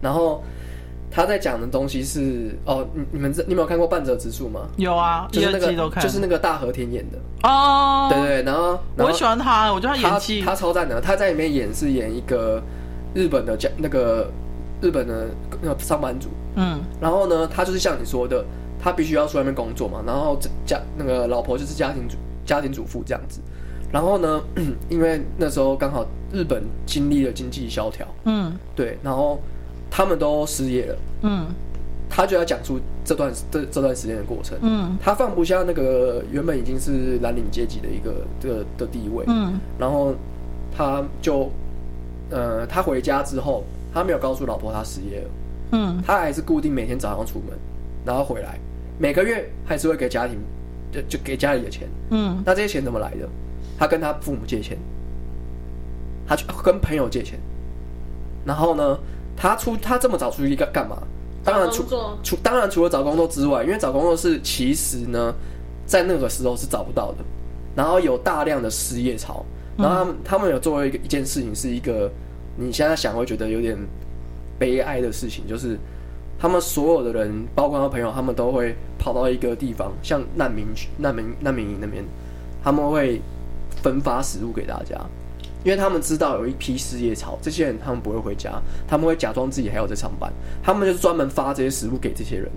[0.01, 0.41] 然后
[1.11, 4.61] 他在讲的东西是哦，你你们你没有看过《半泽直树》吗？
[4.77, 7.17] 有啊，就是那个就是那个大和田演的。
[7.43, 12.61] 哦，对对，然后我很喜欢他，我觉得他演技他超赞的，他在里面演是演一个
[13.13, 14.29] 日本的家那个
[14.81, 15.27] 日本的
[15.61, 18.45] 那个上班族，嗯，然后呢，他就是像你说的，
[18.79, 22.15] 他必须要出外面工作嘛，然后家那个老婆就是家庭主
[22.45, 23.41] 家庭主妇这样子，
[23.91, 24.41] 然后呢，
[24.89, 29.39] 因为那时候刚好日本经历了经济萧条，嗯，对，然后。
[29.91, 31.47] 他们都失业了，嗯，
[32.07, 40.13] 他就要讲出这段这这段时间的过程，嗯，他放不下那个原本已经是蓝领阶级的一个这个的地位，嗯，然后
[40.77, 41.49] 他就，
[42.29, 45.29] 呃，他回家之后，他没有告诉老婆他失业了，
[45.71, 47.57] 嗯，他还是固定每天早上出门，
[48.05, 48.59] 然后回来，
[48.99, 50.37] 每个月还是会给家庭
[50.91, 53.27] 就就给家里的钱，嗯，那这些钱怎么来的？
[53.79, 54.77] 他跟他父母借钱，
[56.27, 57.39] 他去跟朋友借钱，
[58.45, 58.99] 然后呢？
[59.41, 61.01] 他出他这么早出去干干嘛？
[61.45, 61.85] 当然除
[62.21, 65.33] 除当然除了找工作之外，因为找工作是其实呢，
[65.85, 67.19] 在那个时候是找不到的。
[67.73, 69.45] 然后有大量的失业潮，
[69.77, 72.11] 然后他们、嗯、他们有做一个一件事情，是一个
[72.57, 73.77] 你现在想会觉得有点
[74.57, 75.79] 悲哀的事情，就是
[76.37, 82.03] 他们所有的人，包括他朋友，他们都会跑到一个地方，像难民区、难民难民营那边，
[82.61, 83.21] 他们会
[83.81, 84.95] 分发食物给大家。
[85.61, 90.31] 因为他们知道有一批失业潮，这些人他们不会回家，他们会假装自己还有在上班，
[90.63, 92.49] 他们就是专门发这些食物给这些人，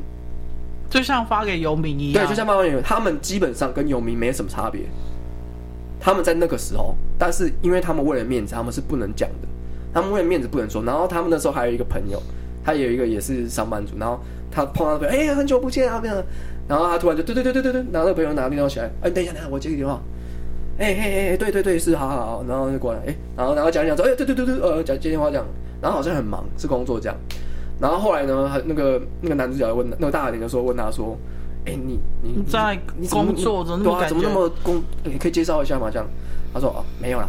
[0.88, 2.24] 就像发给游民一样。
[2.24, 4.82] 对，就像发给游民，他们基本上跟游民没什么差别。
[5.98, 9.48] 他们在那个时候，但是因为他们为了面子，他们是不能讲的，
[9.92, 10.80] 他们为了面子不能说。
[10.84, 12.22] 然后他们那时候还有一个朋友，
[12.64, 16.22] 他有一个也是上班族，然后他碰到朋友，哎呀，很久不见啊，这样，
[16.68, 20.00] 然后他突然就对对对对对对，然后那个朋友拿电话起来，哎，等一下，等一下，我接个电话。
[20.78, 25.44] 哎嘿嘿，对对对，是好好好，然后就过来，哎，然后然后讲讲说，哎，对对对对，呃，讲接电话这样，
[25.80, 27.16] 然后好像很忙，是工作这样，
[27.78, 31.16] 然后后来呢，那个那个男主角问那个大点就说问他说，
[31.66, 32.76] 哎，你你，你在
[33.10, 34.82] 工作怎么对啊，怎么那么工？
[35.04, 35.88] 你可以介绍一下吗？
[35.90, 36.06] 这样，
[36.54, 37.28] 他说哦，没有啦，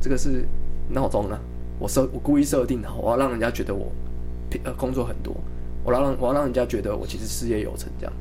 [0.00, 0.46] 这个是
[0.88, 1.38] 闹钟呢，
[1.78, 3.90] 我设我故意设定的，我要让人家觉得我
[4.62, 5.34] 呃工作很多，
[5.82, 8.12] 我要让我要让人家觉得我其实事业有成这样，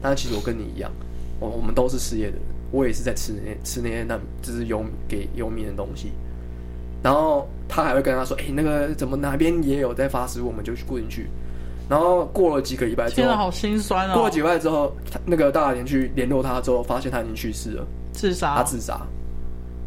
[0.00, 0.90] 但其实我跟你一样，
[1.38, 2.42] 我我们都是失业的人。
[2.72, 6.10] 我也是在吃那些吃那些那就是游给游民的东西，
[7.02, 11.28] 然后他还会跟他说：“哎、欸，那个怎么哪边也有在发食物，我们就去过去。”
[11.88, 14.14] 然后过了几个礼拜之后，好心酸哦！
[14.14, 18.54] 过了几个礼拜之后，他那个大连去联络他之后，发现他已经去世了，自杀。
[18.54, 18.98] 他自杀。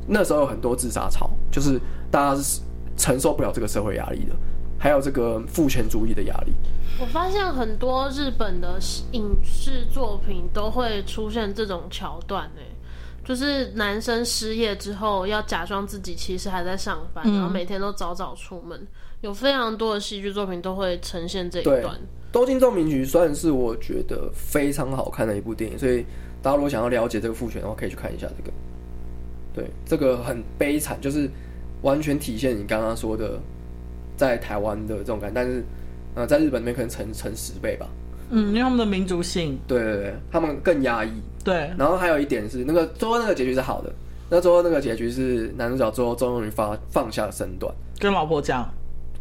[0.06, 1.80] 那时候有很多自杀潮，就是
[2.12, 2.62] 大家是
[2.96, 4.36] 承受不了这个社会压力的，
[4.78, 6.54] 还有这个父权主义的压力。
[7.00, 8.78] 我发现很多日本的
[9.14, 12.75] 影视作品都会出现这种桥段诶。
[13.26, 18.80] 就是男生失业之后，要假装自己其实还在上班，嗯、然后每天都早早出门。
[19.22, 21.84] 有非常多的戏剧作品都会呈现这一段。
[22.32, 26.06] 《东京奏鸣曲》算是我觉得非常好看的一部电影，所以
[26.44, 28.54] 大家如果想要了解这个父权的话，可以去看一下这个。
[29.54, 31.28] 对，这个很悲惨，就是
[31.82, 33.40] 完全体现你刚刚说的
[34.16, 35.64] 在台湾的这种感觉，但是
[36.14, 37.88] 呃，在日本那边可能乘乘十倍吧。
[38.30, 41.12] 嗯，因为他们的民族性，对对对，他们更压抑。
[41.46, 43.94] 对，然后还有一点是，那个最后那个结局是好的。
[44.28, 48.68] 那最后那个结局是男主角最后终于放放下了身段，跟老婆讲，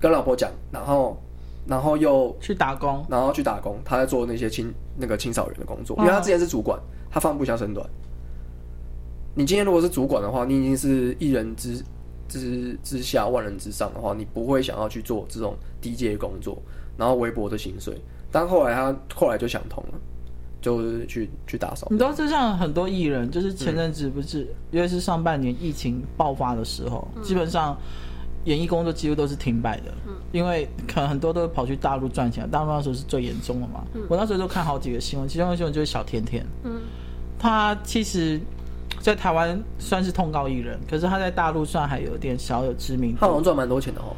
[0.01, 1.23] 跟老婆讲，然后
[1.67, 7.87] 然后又去打工，然后去打工，他在做那些清那个清扫员的工作，因为他之前是主管，他放不下身段。
[9.35, 11.85] 你今天如果是主管的话，你已经是一人之
[12.27, 16.57] 之之下万人之上的话，你不会想要去做这种低阶工作，
[16.97, 18.01] 然后微薄的薪水。
[18.33, 19.99] 但后来他后来就想通了，
[20.65, 21.87] 就是去去打扫。
[21.91, 27.77] 你知道，就像很多艺人，就是前阵子不是，嗯、因为是上半年疫情爆发的时候，嗯、基本上
[28.45, 32.49] 演艺工作几乎都是停摆的，嗯、因为可能很多都跑去大陆赚钱。
[32.51, 33.85] 大陆那时候是最严重的嘛。
[33.93, 36.81] 嗯、我那时候就看好几个新闻，其中一个新闻就是小甜甜，嗯，
[37.39, 38.41] 他其实。
[39.01, 43.19] 在台湾算是通告艺人，可是他在大陆算还有点小有知名度。
[43.21, 44.17] 他好像赚蛮多钱的哦。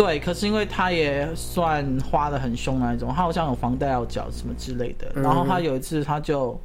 [0.00, 5.12] 对，可是因为他也算花的很凶那一种，他好像有房贷要缴什么之类的。
[5.20, 6.58] 然后他有一次他就，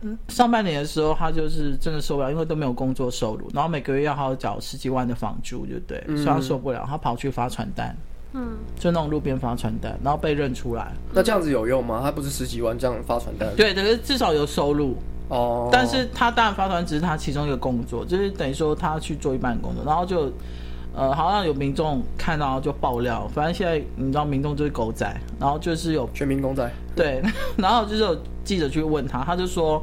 [0.00, 7.96] 嗯，上半年的时候他就是真的受不了，因为都没有工作收入，然后每个月要好好缴十几万的房租，就对，所以他受不了，他跑去发传单，
[8.32, 10.92] 嗯，就那种路边发传单，然后被认出来。
[11.12, 12.00] 那这样子有用吗？
[12.02, 13.48] 他不是十几万这样发传单？
[13.54, 14.96] 对，可是至少有收入。
[15.28, 20.28] 哦，但是他当然发传只是他其中一个工作，就是等于说他去做一半工作，然后就，
[20.94, 25.06] 呃，好像有民众看到就爆料，反正现在你知道民众就是狗仔，
[25.38, 27.22] 然后就是有全民公仔，对，
[27.56, 29.82] 然后就是有记者去问他，他就说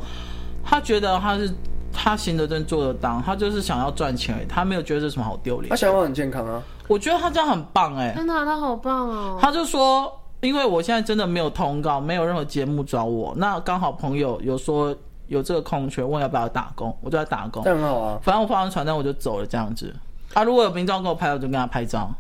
[0.64, 1.50] 他觉得他是
[1.94, 5.70] 他行得正坐得当，他就是想要赚钱而已，他没有觉得这什么好丢脸。
[5.70, 14.96] 他想法很健康啊，我觉得他这样很棒哎、欸，真的他好棒哦，他就说因为我现在真的没有通告，没有任何节目找我，那刚好朋友有说。
[15.28, 18.18] 有这个空缺，问要不要打工，我就在打工，这很好啊。
[18.24, 19.94] 反正我发完传单我就走了，这样子。
[20.34, 22.12] 啊，如果有民众给我拍，我就跟他拍照。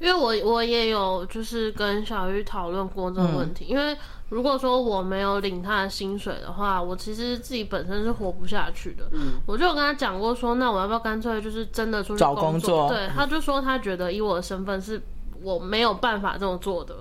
[0.00, 3.96] 因为我我也有就是跟小玉讨论过这个问题，嗯、因为
[4.30, 9.04] 如果说我没有领他的薪水的话，我其实自己本身是活不下去的。
[9.12, 12.34] 嗯，我就有跟他讲过说，那我要不要干脆就是真的出去工？
[12.34, 12.88] 找工作？
[12.88, 15.00] 对，他就说他觉得以我的身份是
[15.40, 16.96] 我没有办法这么做的。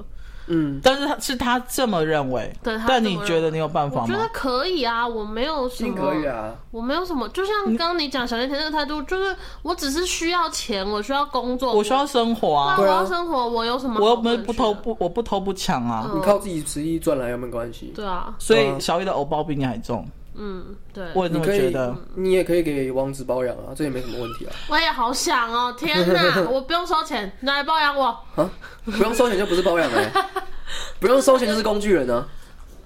[0.54, 4.08] 嗯，但是他是他这么认为，对，但你觉得你有办法吗？
[4.08, 14.00] 我觉得可以啊，我没有什么，可以啊，我没有什么，就像刚刚你讲小甜甜那个态度，就是我只是需要钱，我需要工作，我需要生活啊，我要生活，我有什么？
[14.02, 20.06] 我又没不偷不，我不偷不抢啊，你靠自己实力赚来有没关系，对啊，所以小玉的偶包比你还重。
[20.34, 21.96] 嗯，对，我也这么觉得。
[22.16, 24.54] 你也可以给王子包养啊，这也没什么问题啊。
[24.70, 28.50] 我也好想哦， 天哪，我不用收钱，拿来包养我啊？
[28.86, 30.12] 不用收钱就不是包养了，
[31.00, 32.26] 不用收钱就是工具人呢。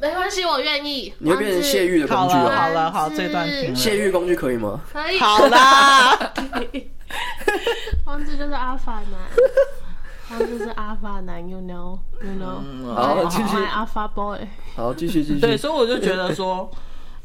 [0.02, 1.14] 没关系，我愿意。
[1.20, 2.52] 你会变成泄欲的工具了。
[2.56, 4.82] 好了，好，这段泄欲工具可以吗？
[4.92, 5.20] 可以。
[5.20, 6.34] 好啦。
[8.06, 12.94] 王子就是阿法男，王子是阿法男，you know，you know。
[12.94, 13.58] 好，继续。
[13.72, 14.40] 阿法 boy。
[14.76, 15.40] 好，继续继续。
[15.40, 16.70] 对，所以我就觉得说。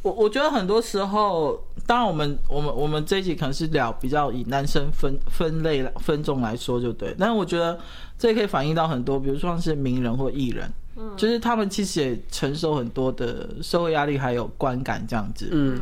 [0.02, 7.78] 我我觉得很多时候，当然我们我们我们这一集可能是聊比较以男生分分类分众来说就对，但是我觉得
[8.18, 15.78] 这也可以反映到很多，比如说像是名人或艺人，嗯，就是他们其实也承受很多的社会压力还有观感这样子，嗯，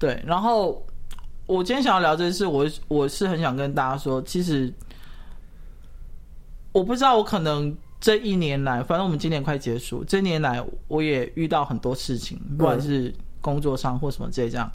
[0.00, 0.20] 对。
[0.26, 0.84] 然后
[1.46, 4.72] 我今天想要聊这件事，我我是很想跟大家说，其实
[6.72, 13.14] 我不知道我可能这一年来，反正我们今年快结束，这一年来我也遇到很多事情，不管是。
[13.40, 14.70] 工作上或什么这样，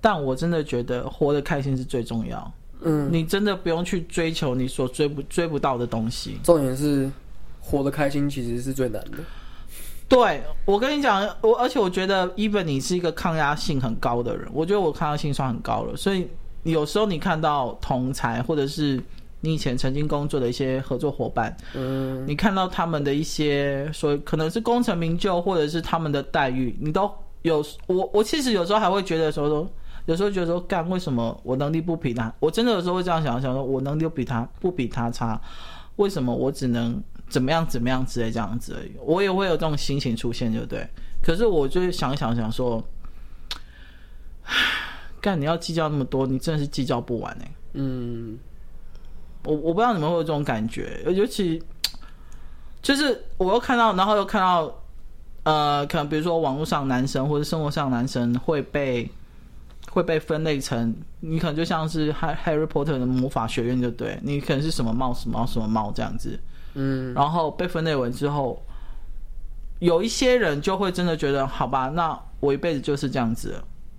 [0.00, 2.52] 但我真的觉得活得开心是最重要。
[2.82, 6.38] 嗯，你真的不用去追求你所追不追不到的东西。
[6.44, 7.10] 重点是
[7.58, 9.18] 活得开心其实是最难的。
[10.08, 15.96] 对，我跟你讲，我而且我觉得，even 你是一个抗压性很高的人，我觉得我抗压性算很高了。
[15.96, 16.28] 所以
[16.64, 19.02] 有时候你看到同才或者是
[19.40, 27.10] 你以前曾经工作的一些合作伙伴，嗯，你看到他们的一些所可能是功成名就，或者是他们的待遇，你都。
[27.46, 29.68] 有我，我其实有时候还会觉得说说，
[30.06, 32.32] 有时候觉得说，干为什么我能力不比他？
[32.40, 35.40] 我真的有时候会这样想，想说我能力比他不比他差，
[35.96, 38.92] 为什么我只能怎么样怎么样之类这样子而已？
[39.00, 40.88] 我也会有这种心情出现，对不对？
[41.22, 42.82] 可是我就想想想说，
[45.20, 47.54] 干你要计较那么多，你真的是计较不完哎。
[47.74, 48.36] 嗯，
[49.44, 51.62] 我我不知道你们会有这种感觉，尤其
[52.82, 54.82] 就是我又看到，然后又看到。
[55.46, 59.08] 呃，可能比如说网络上男生或者生活上男生会被
[59.92, 66.36] 会被分类成，你可能就像是 Harry Potter 的魔法学院，就对，你可能是什么帽什么帽什么帽这样子，
[66.74, 68.60] 嗯，然后被分类完之后，
[69.78, 73.54] 有一些人就会真的觉得，好吧，那我一辈子就是这样子，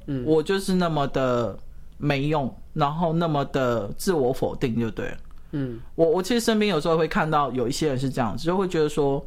[0.08, 1.58] 嗯，我就是那么的
[1.98, 5.16] 没用，然后那么的自我否定，就对，
[5.54, 9.26] 嗯，我我其实身边有时候会看到有一些人是这样子，就会觉得说。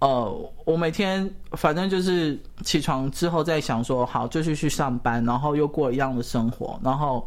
[0.00, 7.26] 呃，我每天反正就是起床之后在想说，好，就是去上班，然后又过一样的生活，然后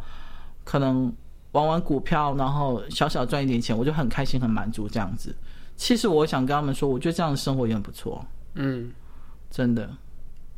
[0.64, 1.12] 可能
[1.54, 5.36] 玩玩股票，然后小小赚一点钱，我就很开心、很满足这样子。
[5.76, 8.24] 其实我想跟他们说，我觉得这样的生活也很不错。
[8.56, 8.92] 嗯，
[9.50, 9.90] 真的。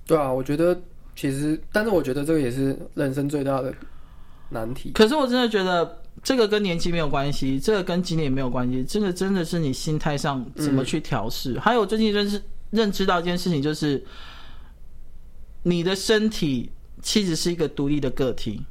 [0.05, 0.77] 对啊，我觉得
[1.15, 3.73] 其实，但是我觉得这个也是人生最大的
[4.49, 4.91] 难题。
[4.91, 11.53] 可是我真的觉得这个跟年纪没有关系，这个跟经历也没有关系，这个真的是你心态上怎么去调试。
[11.53, 14.03] 嗯、还有最近认识认知到一件事情，就是
[15.63, 16.69] 你的身体
[17.01, 18.61] 其实是一个独立的个体。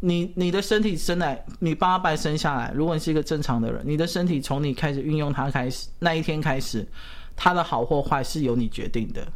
[0.00, 6.86] 你你的身体生来，你八百生下来，如果你是一个正常的人，你的身体从你开始运用它开始那一天开始，
[7.34, 9.26] 它的好或坏是由你决定的，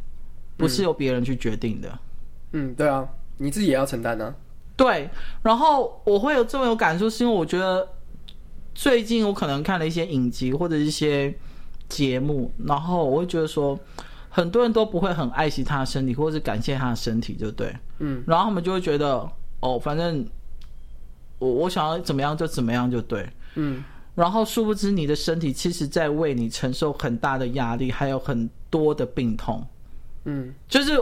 [0.55, 1.99] 不是由别人去决定的。
[2.53, 4.35] 嗯，对啊，你自己也要承担啊。
[4.79, 5.09] 对，
[5.43, 7.87] 然后我会有这么有感触，是因为我觉得
[8.73, 11.33] 最近我可能看了一些影集或者一些
[11.87, 13.77] 节目，然后我会觉得说，
[14.29, 17.75] 很多人都不会很爱惜他的身体，或者是感谢他的身体，对不对？
[17.99, 20.25] 嗯，然后他们就会觉得，哦，反正。
[21.41, 23.81] 我我想要怎么样就怎么样就对，嗯，
[24.13, 29.65] 然后殊不知你的身体其实在为你承受很大的压力，还有很多的病痛，
[30.25, 31.01] 嗯，就是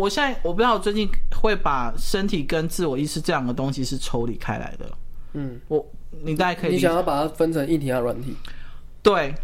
[0.00, 1.08] 我现在我不知道我最近
[1.40, 4.90] 会把身体跟自我意识这两个东西是抽离开来的，
[5.34, 5.86] 嗯，我
[6.22, 8.34] 你大概可以，你想要把它分成硬体和软体，
[9.02, 9.34] 对，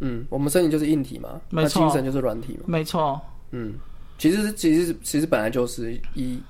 [0.00, 3.20] 嗯，我们身体就是硬体嘛，没错，那精神就是软体嘛，没错，
[3.52, 3.74] 嗯，
[4.18, 6.40] 其实其实其实本来就是一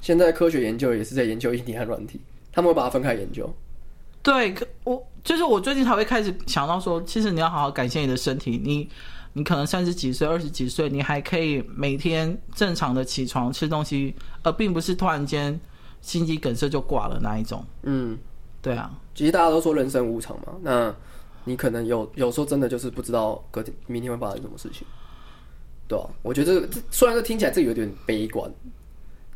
[0.00, 2.20] 现在科学研究也是在研究硬体和软体。
[2.52, 3.48] 他们会把它分开研究，
[4.24, 8.88] 对，我就是我最近才会开始想到说，其实你要好好感谢你的身体，你
[9.32, 15.58] 你可能三十几岁、二十几岁，你还可以每天正常的起床吃东西，而并不是突然间
[16.00, 17.64] 心肌梗塞就挂了那一种。
[17.82, 18.18] 嗯，
[18.60, 20.94] 对啊，其实大家都说人生无常嘛，那
[21.44, 24.86] 你可能有有时候真的就是不知道隔天明天会发生什么事情，
[25.88, 28.50] 对啊，我觉得这虽然说听起来这有点悲观，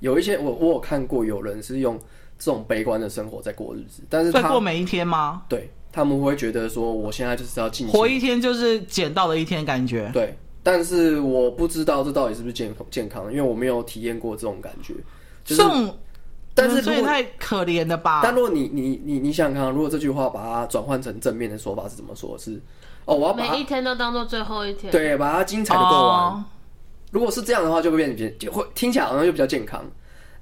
[0.00, 1.98] 有一些我我有看过有人是用。
[2.36, 5.44] 这种悲观的生活在过日子，但是他过每一天吗？
[5.48, 10.10] 对，他们会觉得说，我现在就是要进活一天，就是捡到了一天感觉。
[10.12, 14.92] 对，但是我不知道这到底是不是健健康，因为我没有体验过这种感觉。
[15.44, 15.96] 就是，这种
[16.52, 18.22] 但是这也太可怜了吧？
[18.24, 22.36] 但如果你你你你想想看，如果这句话把它转换成正面的说法是怎么说？
[22.36, 22.60] 是
[23.04, 26.20] 哦，我要把每一天都当做最后一天，对，把它精彩的过完。
[26.22, 26.44] 哦。
[27.12, 29.84] 如果是这样的话，就会变成就会听起来好像就比较健康。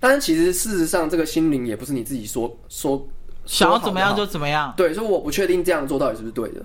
[0.00, 3.06] 但是其实事实上，这个心灵也不是你自己说说
[3.44, 4.72] 想要怎么样就怎么样。
[4.76, 6.62] 对，所以我不确定这样做到底是不是对的。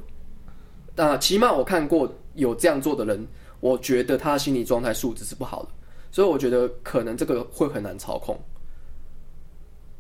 [0.96, 3.28] 那起码我看过有这样做的人，
[3.60, 5.70] 我觉得他心理状态素质是不好的，
[6.12, 8.40] 所以我觉得可能这个会很难操控。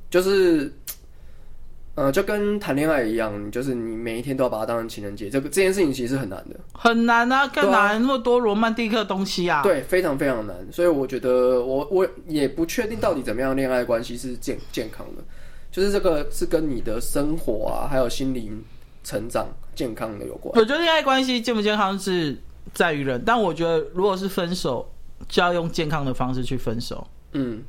[0.09, 0.73] 就是。
[1.97, 9.63] 呃，就跟谈恋爱一样，就是你每一天都要把它当成情人节，这个这件事情其实是很难的，很难啊，干嘛那么多罗曼蒂克的东西啊？
[9.63, 10.55] 对，非常非常难。
[10.71, 15.23] 所以我觉得我我也不确定到底怎么样恋爱关系是健健康的，
[15.77, 18.63] 就是这个是跟你的生活啊，还有心灵
[19.03, 20.51] 成长健康的有关。
[20.59, 22.35] 我觉得恋爱关系健不健康是
[22.73, 24.91] 在于人，但我觉得如果是分手，
[25.29, 27.05] 就要用健康的方式去分手。
[27.33, 27.61] 嗯，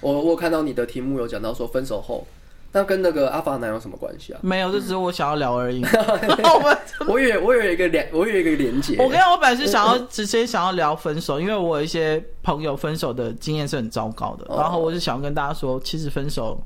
[0.00, 2.24] 我我看到你的题目有讲到说分手后。
[2.70, 4.40] 那跟那个阿法男有什么关系啊？
[4.42, 5.82] 没有，这只是我想要聊而已。
[7.08, 8.96] 我以为我有一个连，我有一个连接。
[8.98, 14.46] 我跟我本来是想要直接想要聊分手，因为我有一些朋友分手的经验是很糟糕的。
[14.54, 16.60] 然后我就想要跟大家说，其实分手，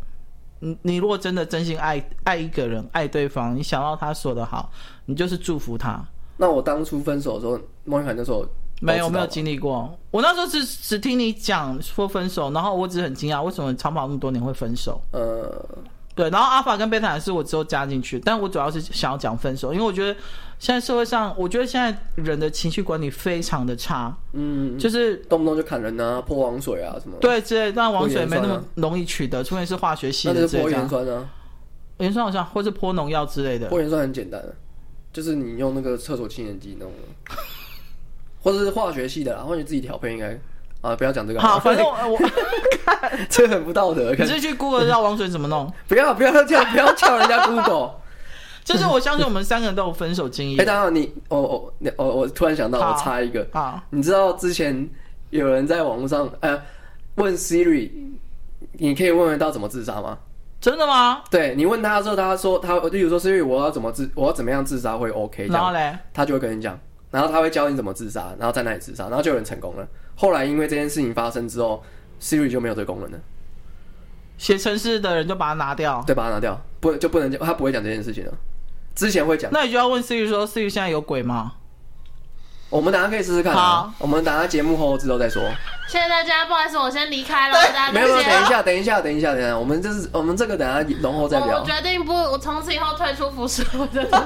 [0.58, 4.72] 你你如果真的真心爱爱一个人，爱对方，你想到他说的好，
[5.06, 6.04] 你就是祝福他。
[6.36, 8.44] 那我当初分手的时候，孟云那时候
[8.83, 9.97] 没有没有经历过。
[10.11, 15.01] 我那时候只只听你讲说分手，然后我只是很惊讶，为什么长跑那么多年会分手？
[15.12, 15.64] 呃。
[16.14, 20.14] 对，然后阿法跟贝塔是我之后加进去，但我主要是想要讲分手，因为我觉得
[20.59, 31.31] 现在社会上，我觉得现在人的情绪管理非常的差，嗯，就是动不动就砍人啊、泼王水啊什么，对，之类，但王水没那么容易取得，除非是化学系的，那就是泼盐酸啊，
[31.97, 34.38] 盐酸好像，或是泼农药之类的，泼盐酸很简单，
[35.14, 36.92] 就是你用那个厕所清洁剂弄，
[38.42, 40.38] 或者是化学系的，然后你自己调配应该。
[40.83, 40.96] 啊！
[40.96, 41.40] 不要讲这个。
[41.40, 42.18] 好，反正 我，我
[43.31, 44.12] 这很不道德。
[44.18, 45.72] 你是去 Google 王水怎么弄？
[45.87, 47.92] 不要不要这样，不要叫人家 Google。
[48.64, 50.61] 就是我相信我们三个人都有分手经验。
[50.61, 53.46] 哎、欸，当然你，哦哦，我我突然想到，我插一个。
[53.52, 54.88] 啊，你知道之前
[55.31, 56.61] 有人在网络上呃
[57.14, 57.90] 问 Siri，
[58.72, 60.18] 你可以问得到怎么自杀吗？
[60.61, 61.22] 真的吗？
[61.30, 65.47] 对，你问他的时候，他说他，例如说 Siri，我要怎么自，我要怎么样自杀会 OK？
[65.47, 66.76] 然后嘞，他就会跟你讲，
[67.12, 69.86] 然后他会教你怎么自杀，然后在那里自杀，然后就有人成功了。
[70.16, 71.80] 后来因为这件事情发生之后
[72.20, 73.18] ，Siri 就没有这个功能了。
[74.38, 78.32] 写程式的人就把它拿掉，对，把它拿掉，不就不能讲他不会讲这件事情了。
[78.94, 81.52] 之前会讲，那你就要问 Siri 说：“Siri 现在有鬼吗？”
[82.73, 83.93] 我们等下可以试试看啊。
[83.99, 85.43] 我们等下节目后之后再说。
[85.89, 87.55] 谢谢大家，不好意思，我先离开了。
[87.55, 91.61] 大家没有没有，等一下，等一下，等一下，等一下，我们这是我们这个等下容后再聊。
[91.61, 93.62] 我决定不，我从此以后退出服饰。
[93.79, 94.25] 我真的，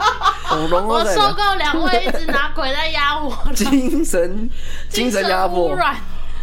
[0.49, 4.49] 我受够两位一直拿鬼在压我，精神
[4.89, 5.77] 精神压迫。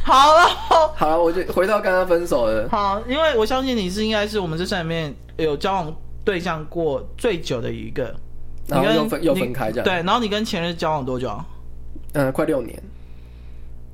[0.03, 0.49] 好了，
[0.97, 2.67] 好了，我就回到刚刚分手了。
[2.69, 5.95] 好，因为我相信你是应该是我们这里面有交往
[6.25, 8.13] 对象过最久的一个，
[8.67, 9.85] 然后又分又分开这样。
[9.85, 11.29] 对，然后你跟前任交往多久
[12.13, 12.29] 啊？
[12.29, 12.81] 嗯，快六年。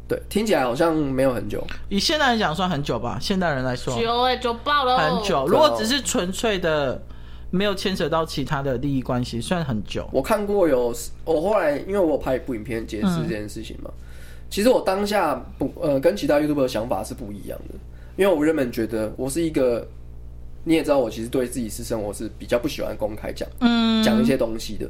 [0.07, 1.65] 对，听起来好像没有很久。
[1.89, 3.99] 以现代人讲算很久吧，现代人来说。
[3.99, 4.97] 久哎，久爆了。
[4.97, 7.01] 很久，如果只是纯粹的，
[7.49, 10.07] 没有牵扯到其他的利益关系，算很久。
[10.11, 10.93] 我看过有，
[11.25, 13.89] 我后来因为我拍一部影片解释这件事情嘛。
[13.89, 14.03] 嗯
[14.49, 17.75] 其实我当下不呃跟其他 YouTuber 的想法是不一样的，
[18.17, 19.87] 因为我原本觉得我是一个，
[20.63, 24.89] 你也知道我其实对自己私生活是比较不喜欢公开讲，嗯，讲一些东西的。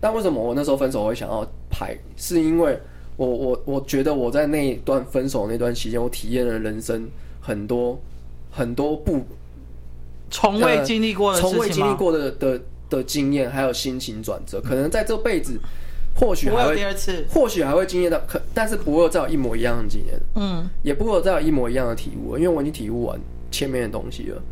[0.00, 1.96] 但为什么我那时候分手会想要拍？
[2.16, 2.78] 是因为
[3.16, 7.08] 我我我觉得我在那一段分手那段期间，我体验了人生
[7.40, 7.98] 很多
[8.50, 9.24] 很多不
[10.30, 15.58] 从未经历过的、从未经历过的的的经验，还有心情转折，可能在这辈子。
[16.18, 16.94] 或许还会，
[17.28, 23.20] 或许还会经验到，可但是不会再有一模一样的经验，嗯，也不会再有一模一样的体悟，因为我已经体悟完
[23.50, 24.42] 前面的东西了，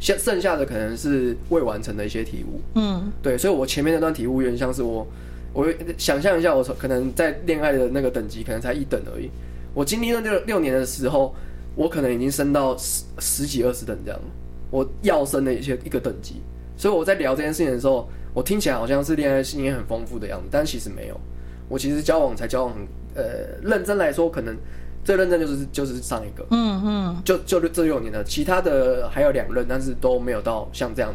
[0.00, 5.06] 剩剩下的可能是未完成的一些题目，嗯，对，所以我前面那段题目有点像是我，
[5.52, 5.66] 我
[5.96, 9.30] 想象一下，我可能在恋爱的那个等级可能才一等而已，
[9.72, 11.34] 我经历了六六年的时候，
[11.74, 14.20] 我可能已经升到十十几二十等这样，
[14.70, 16.36] 我要升的一些一个等级，
[16.76, 18.08] 所以我在聊这件事情的时候。
[18.34, 21.14] 我听起来好像是恋爱经验很丰富的样子，但其实没有。
[21.68, 22.74] 我其实交往才交往，
[23.14, 23.22] 呃，
[23.62, 24.56] 认真来说，可能
[25.04, 31.14] 最认证就是就是上一个，嗯嗯，就就这六年的，其他的还有两任，但是都没有到像这样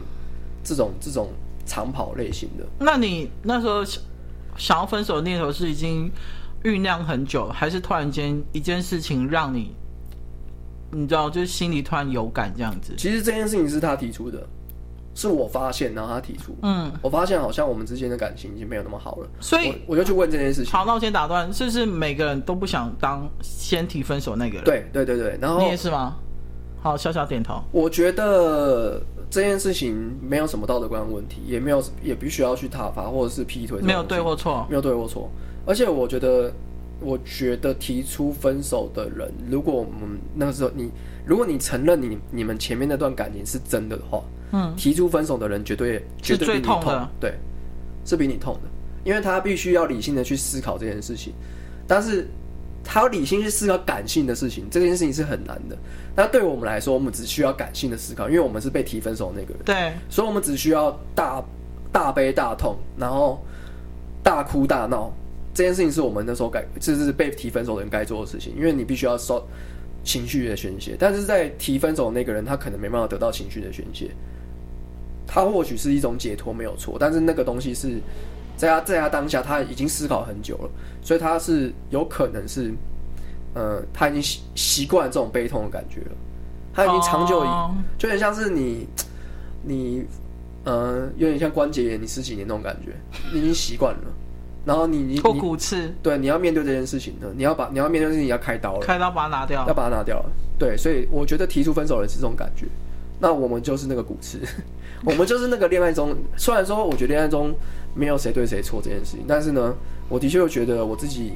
[0.64, 1.30] 这种这种
[1.66, 2.66] 长跑类型的。
[2.80, 3.84] 那你那时候
[4.56, 6.12] 想要分手的念头是已经
[6.64, 9.74] 酝酿很久了，还是突然间一件事情让你，
[10.92, 12.94] 你知道，就是心里突然有感这样子？
[12.98, 14.48] 其实这件事情是他提出的。
[15.20, 20.72] 是我发现，然后他提出，嗯，我发现好像我们之间的感情已经没有那么好了，所以我，我就去问这件事情。
[20.72, 24.64] 好，那我先打断，是不是每个人都不想当先提分手那个人？
[24.64, 25.38] 对，对，对，对。
[25.42, 26.16] 然后你也是吗？
[26.82, 27.62] 好，小小点头。
[27.74, 35.30] 我觉得这件事情没有什么道德观问题，也没有，也必须要去挞伐或者是劈腿，没有对或错，没有对或错。
[35.66, 36.50] 而且我觉得，
[37.02, 40.90] 我觉得提出分手的人，如果我们那个时候你，
[41.26, 44.24] 如果你承认你你们前面那段感情是真的的话。
[44.52, 47.36] 嗯，提出分手的人绝对绝对比你痛，痛对，
[48.04, 48.62] 是比你痛的，
[49.04, 51.34] 因为他必须要理性的去思考这件事情，
[51.88, 52.28] 但是
[52.84, 55.78] 他要理性去思考感性的事情，这件事情是很难的。
[56.16, 61.44] 那对我们来说，我们只需要感性的思考，因为我们是被提分手的那个人，对，所以我们只需要大
[61.92, 63.40] 大悲大痛，然后
[64.24, 65.14] 大哭大闹，
[65.54, 69.46] 这件事情是我们那时候该，这是被提分手的人该做的事情，因为你必须要受
[70.04, 74.10] 情绪的宣泄，但是在提分手的那个人，他可能没办法得到情绪的宣泄。
[75.32, 78.00] 他或许是一种解脱，没有错，但是那个东西是
[78.58, 80.70] 在他在他当下，他已经思考很久了，
[81.04, 82.74] 所以他是有可能是，
[83.54, 86.12] 呃，他已经习习惯这种悲痛的感觉了，
[86.74, 87.48] 他已经长久以，
[88.00, 88.88] 就有点像是你，
[89.62, 90.04] 你，
[90.64, 92.94] 呃，有点像关节炎，你十几年那种感觉，
[93.32, 94.04] 你已经习惯了，
[94.66, 102.66] 然后你你不骨刺，对，你要面对这件事情的，你要把你要面对事情，你要开刀了，开刀把它拿掉，要把它拿掉了，对，所以我觉得提出分手的是这种感觉，
[103.20, 104.40] 那我们就是那个骨刺。
[105.06, 107.54] 我们就是那个恋爱中，虽然说我觉得恋爱中
[107.96, 109.74] 没有谁对谁错这件事情，但是呢，
[110.10, 111.32] 我的确又觉得我自己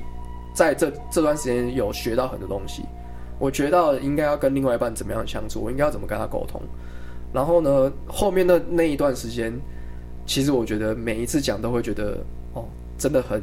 [0.54, 2.84] 在这这段时间有学到很多东西。
[3.40, 6.62] 我觉得应该要跟另外一半怎么样相处，我应该要怎么跟他沟通。
[7.34, 9.58] 然后呢，后面的那一段时间，
[10.26, 12.18] 其实我觉得每一次讲都会觉得
[12.54, 12.66] 哦，
[13.04, 13.42] 真的很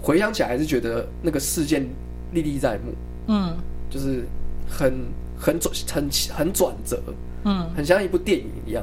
[0.00, 1.86] 回想起来还是觉得那个事件
[2.32, 2.94] 历历在目。
[3.26, 3.54] 嗯，
[3.90, 4.24] 就是
[4.66, 4.94] 很
[5.38, 6.98] 很转很很转折。
[7.44, 8.82] 嗯，很像一部电影一样，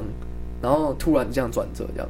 [0.62, 2.08] 然后突然这样转折，这样。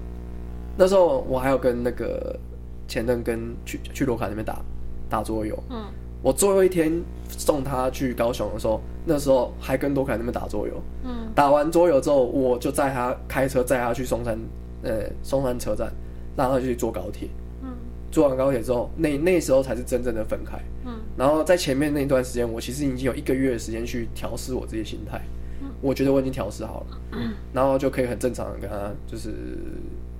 [0.76, 2.38] 那时候我还有跟那个
[2.86, 4.60] 前任跟去去罗卡那边打
[5.08, 5.58] 打桌游。
[5.70, 5.82] 嗯，
[6.22, 6.92] 我最后一天
[7.26, 10.74] 送他去高雄的时候，那时候还跟罗卡那边打桌游。
[11.04, 14.38] 嗯，打完桌游之后，我就载他开车载他去松山，
[14.82, 15.90] 呃，松山车站，
[16.36, 17.28] 让他去坐高铁。
[17.62, 17.70] 嗯，
[18.10, 20.58] 坐完高铁之后，那那时候才是真正的分开。
[20.84, 25.20] 嗯，然后在前面那段时间，我其实已经有一个月的时间去调试我自己心态。
[25.80, 29.30] 我觉得我已经调试好了，嗯，然后就可以很正常的跟他就是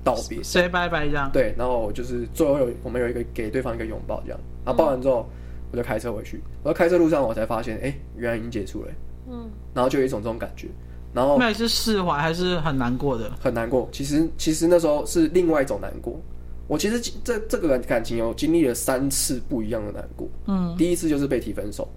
[0.03, 1.31] 道别，say 拜拜这样。
[1.33, 5.27] 对，然后就是最后有我们有一个给对方一个拥抱这样，然后抱完之后
[5.71, 6.41] 我就开车回去。
[6.63, 8.91] 我在开车路上我才发现，哎，原来已经结束了，
[9.31, 10.69] 嗯，然后就有一种这种感觉，
[11.15, 13.31] 然后那你是释怀还是很难过的？
[13.41, 13.89] 很难过。
[13.93, 16.21] 其实其实那时候是另外一种难过，
[16.67, 20.29] 我其实这这个感情有经历了三次不一样的难过。
[20.47, 21.89] 嗯，第一次就是被提分手，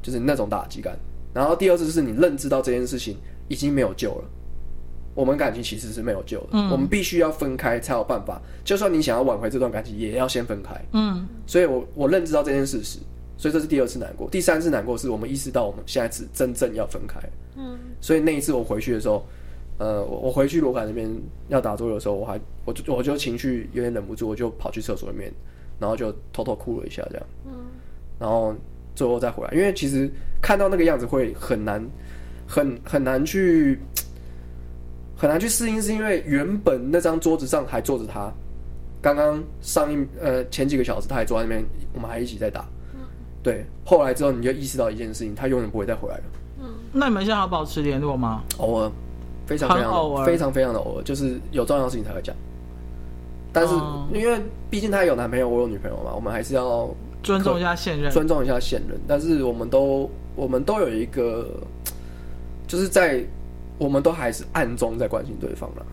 [0.00, 0.96] 就是那种打击感。
[1.32, 3.16] 然后第二次是你认知到这件事情
[3.48, 4.24] 已经没有救了，
[5.16, 6.50] 我们感情其实是没有救的。
[6.52, 8.40] 嗯，我们必须要分开才有办法。
[8.62, 10.80] 就算你想要挽回这段感情，也要先分开。
[10.92, 13.00] 嗯，所以我我认知到这件事实，
[13.36, 14.28] 所以这是第二次难过。
[14.30, 17.20] 第三次难过是我们意识到我们现在是真正要分开。
[17.56, 19.24] 嗯，所以那一次我回去的时候。
[19.76, 21.10] 呃，我我回去罗凯那边
[21.48, 25.32] 要打桌游的时候，我还我就我就情绪有点忍不住，我就跑去厕所里面，
[25.80, 27.26] 然后就偷偷哭了一下，这样。
[27.44, 27.52] 嗯。
[28.16, 28.54] 然后
[28.94, 30.08] 最后再回来，因为其实
[30.40, 31.84] 看到那个样子会很难，
[32.46, 33.80] 很很难去
[35.16, 38.32] 很难去适应，是因为原本那张桌子上还坐着他，
[39.02, 42.64] 刚刚上一呃前几个小时他还坐在那边，我们还一起在打。
[43.44, 43.52] 嗯。
[43.52, 46.22] 对，后来之后你就意识到一件事情，他永远不会再回来了。
[46.60, 46.66] 嗯。
[46.92, 48.42] 那你们现在还保持联络吗？
[48.58, 48.90] 偶尔。
[49.46, 52.34] 非常非常非常非常的偶尔，就是有重要的事情才会讲。
[53.52, 53.74] 但是
[54.10, 54.40] 因为
[54.70, 56.88] 毕竟他有男朋友，我有女朋友嘛，我们还是要
[57.22, 58.98] 尊重一下现任，尊重一下现任。
[59.06, 61.46] 但是我们都我们都有一个，
[62.66, 63.22] 就是在
[63.76, 65.84] 我们都还是暗中在关心对方了，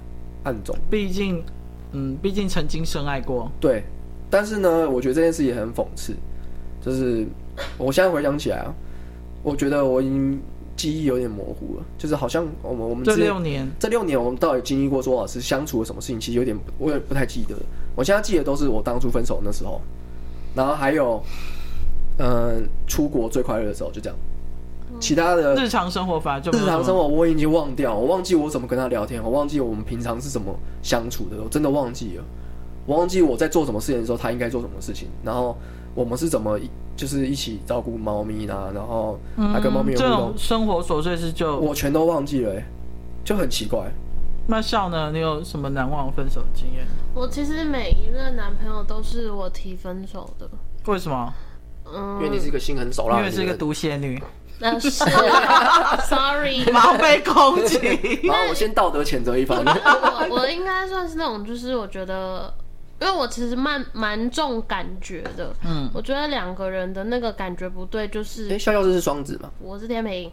[0.44, 0.74] 暗中。
[0.90, 1.44] 毕竟，
[1.92, 3.52] 嗯，毕竟曾经深爱过。
[3.60, 3.84] 对，
[4.30, 6.16] 但是呢，我觉得这件事也很讽刺，
[6.82, 7.28] 就是
[7.78, 8.74] 我现在回想起来啊，
[9.44, 10.40] 我觉得我已经。
[10.78, 16.20] 记忆有点模糊了，就是好像我们我们这六年这六年我们到底经历过多少次相处了什么事情？
[16.20, 17.56] 其实有点我也不太记得。
[17.94, 19.80] 我现在记得都是我当初分手那时候，
[20.56, 21.22] 然后还有
[22.18, 22.54] 嗯、呃、
[22.88, 24.18] 出国最快乐的时候，就这样。
[25.00, 32.24] 其他的日常生活法就日常生活我已经忘掉，我忘记我怎么跟他聊天，我忘记我们平常是怎么相处的，我真的忘记了。
[32.88, 35.56] 我忘记我在做什么事情的时候，他应该做什么事情，然后。
[35.94, 36.60] 我们是怎么
[36.96, 38.72] 就是一起照顾猫咪呢？
[38.74, 39.20] 然后
[39.54, 42.62] 还跟猫咪有互动，这种生活琐碎事就我全都忘记了，
[43.24, 43.92] 就很奇怪。
[44.48, 45.12] 那笑呢？
[45.14, 46.86] 你有什么难忘分手经验？
[47.14, 50.50] 我其实每一任男朋友都是我提分手的。
[50.86, 51.34] 为什么？
[51.86, 54.22] 嗯，因为你是一个心狠手辣，因为是一个毒蝎女。
[54.60, 54.90] 那是，
[56.10, 57.78] sorry，毛被攻击。
[58.28, 59.64] 然后我先道德谴责一番。
[59.66, 62.54] 我我应该算是那种，就是我觉得。
[63.02, 69.50] 因为我其实蛮蛮重感觉的，嗯，我觉得两个人的那个感觉不对，就是哎，笑笑这是双子吗？
[69.60, 70.32] 我是天平，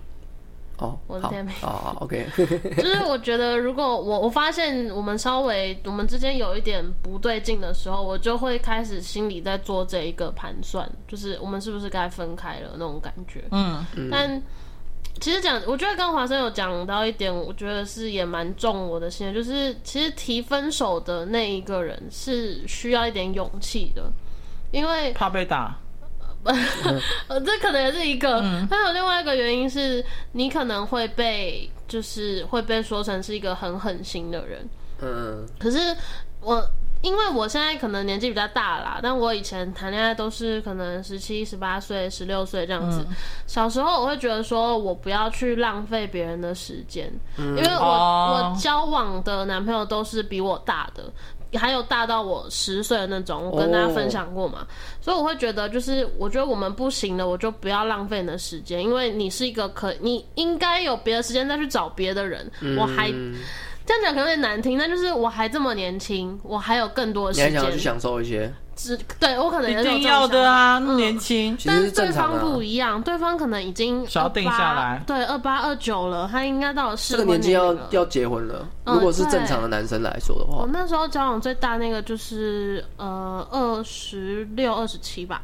[0.77, 2.27] 哦，我是天平，哦，OK，
[2.77, 14.43] 就是我觉得如果我我发现我们稍微我们之间有一点不对劲的时候，我就会开始心里在做这一个盘算，就是我们是不是该分开了那种感觉，嗯，但。
[15.21, 24.11] 其实讲，我觉得跟华生有讲到一点，我觉得是也蛮重我的心的，就是其实提分手的那一个人是需要一点勇气的，
[24.71, 25.79] 因为怕被打，
[27.29, 34.69] 呃， 这可能也是一个，还、嗯、有另外一个原因是你可能会被就是会被说成是一个很狠心的人，
[35.01, 35.79] 嗯，可是
[36.41, 36.63] 我。
[37.01, 43.07] 因为我现在可能年纪比较大啦，但我以前谈恋爱都是可能十七、十八岁、十六岁这样子。
[43.09, 43.15] 嗯、
[43.47, 51.05] 小时候我会觉得说，我不要去浪费别人的时间，嗯、因为我、哦、我交往的男朋友都是比我大的，
[51.57, 53.49] 还有大到我十岁的那种。
[53.49, 54.67] 我跟大家分享过嘛，哦、
[55.01, 63.13] 所以我会觉得，就是我觉得我们不行的，我就不要浪费你的时间，因为你是一个可你应该有别的时间再去找别的人，嗯、我还。
[63.89, 68.53] 这样讲可能有点难听，但就是我还这么年轻，我还有更多的时间，你还想要去享受一些？
[68.77, 71.57] 只对我可能一定要的啊，那么年轻。
[71.57, 78.69] 其、但是对方不一样，对方可能已经想要定下来，对，二八二九了，他应该到了适婚这个年纪要要结婚了。
[78.85, 85.41] 如果是正常的男生来说的话，我那时候交往最大那个就是呃二十六、二十七吧，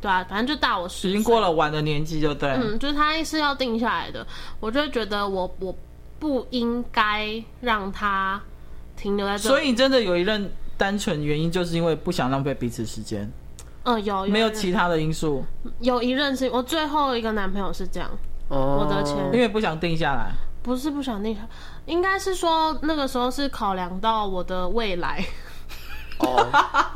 [0.00, 4.24] 对啊，反正就大我十，已经过了玩的年纪，就对，嗯，就是他是要定下来的，
[4.60, 5.74] 我就会觉得我我。
[6.18, 8.40] 不应该让他
[8.96, 9.48] 停留在这里。
[9.48, 13.30] 所以你真的有一任单纯原因，就是因为不想浪费彼此时间。
[13.84, 15.44] 嗯，有，有没有其他的因素？
[15.80, 18.10] 有一任是我最后一个男朋友是这样，
[18.48, 20.32] 哦、我的钱，因为不想定下来。
[20.62, 21.48] 不是不想定下来，
[21.86, 25.24] 应该是说那个时候是考量到我的未来。
[26.18, 26.46] 哦，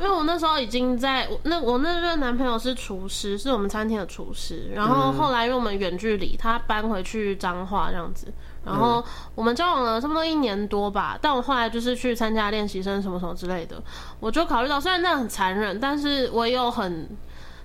[0.03, 4.69] 因为我那时候已经在那，我那任男朋友是厨师，是我们餐厅的厨师。
[4.75, 8.27] 然后后来因为我们远距离，他搬回去彰化这样子。
[8.65, 13.81] 然后我们交往了差不多一年多吧，但我后来就是去参加练习生什么什么之类的，
[14.19, 17.09] 我就考虑到虽然那很残忍，但是我也有很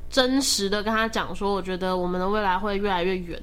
[0.09, 3.41] 真实的跟他讲说，我觉得我们的未来会越来越远，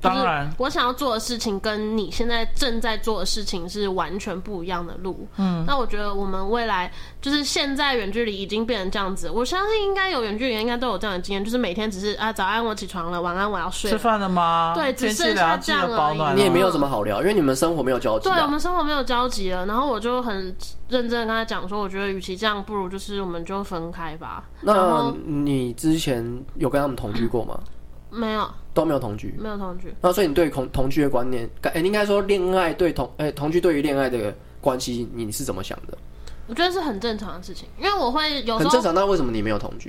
[0.00, 5.28] 当然，我想要做的事情跟你现在正在做的事情是完全不一样的路。
[5.36, 6.90] 嗯，那我觉得我们未来
[7.20, 13.90] 就是现在远距离已经变成这样子，我相信应该有远距离应该都有这样的经验，就是每天只是啊早安我起床了，晚安我要睡。
[13.90, 14.72] 吃饭了吗？
[14.74, 16.36] 对，只剩下这样而已。
[16.36, 18.30] 你也没有什么好聊，因为你们生活没有交集。
[18.30, 19.66] 对，我们生活没有交集了。
[19.66, 20.56] 然后我就很
[20.88, 24.44] 认真的跟他讲说，我觉得与其这样，不如就是我们就分开吧。
[24.62, 27.60] 那你之前有跟他们同居过吗？
[28.10, 29.94] 没有，都没有同居，没有同居。
[30.00, 35.96] 那所以你对同同居的观念，哎、欸，应该说恋爱对同哎、欸、同居对于恋爱的关系，你是怎么想的？
[36.46, 38.92] 我觉得是很正常的事情，因为我会有时候很正常。
[38.92, 39.88] 那为什么你没有同居？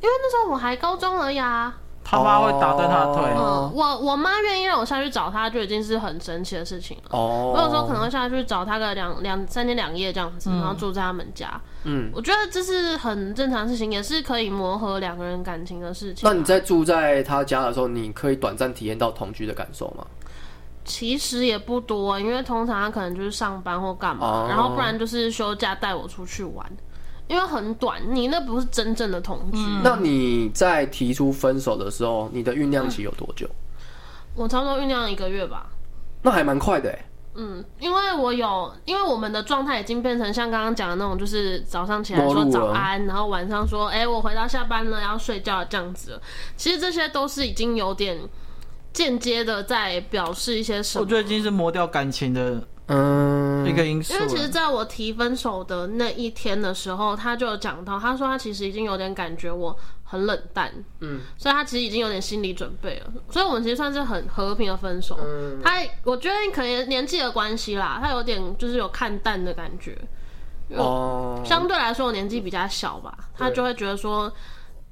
[0.00, 1.78] 因为那时候我还高中而已啊。
[2.04, 3.22] 他妈会打断他的腿。
[3.36, 7.04] 嗯，我我妈愿意让我下去找他，就已经是很神奇的事情了。
[7.10, 11.60] 哦，我有时候可能会下去找他个两两三天两夜这样子，然后住在他们家。
[11.84, 16.28] 嗯，我觉得这是很正常的事情，也是可以磨合两个人感情的事情。
[16.28, 20.04] 那你在住在他家的时候，你可以短暂体验到同居的感受吗？
[20.84, 26.66] 其实也不多，因为通常他可能就是上班或干嘛，然后不然就是休假带我出去玩。
[27.32, 29.56] 因为很短，你那不是真正的同居。
[29.56, 33.48] 嗯、那你在提出分手的时候，你的酝酿期有多久？
[34.34, 35.64] 我差不多酝酿一个月吧。
[36.20, 37.06] 那还蛮快的哎。
[37.34, 46.20] 嗯，因为我有，因为我们的状态已经变成像刚刚讲的那种，就是早上起来说早安，然后晚上说，哎、欸，我回到下班了，要睡觉这样子。
[46.58, 48.20] 其实这些都是已经有点
[48.92, 51.02] 间接的在表示一些什么。
[51.02, 52.62] 我觉得已经是磨掉感情的。
[52.88, 53.31] 嗯，
[53.68, 54.14] 一个因素。
[54.14, 63.12] 因为其实，在我提分手的那一天的时候，他就有讲到，他说他其实已经有点感觉我很冷淡，嗯，所以他其实已经有点心理准备了。
[63.30, 65.18] 所以我们其实算是很和平的分手。
[65.22, 69.98] 嗯，他我觉得可能年纪的关系啦，他有点就是有看淡的感觉。
[70.76, 74.32] 哦，相对来说我年纪比较小吧，他就会觉得说。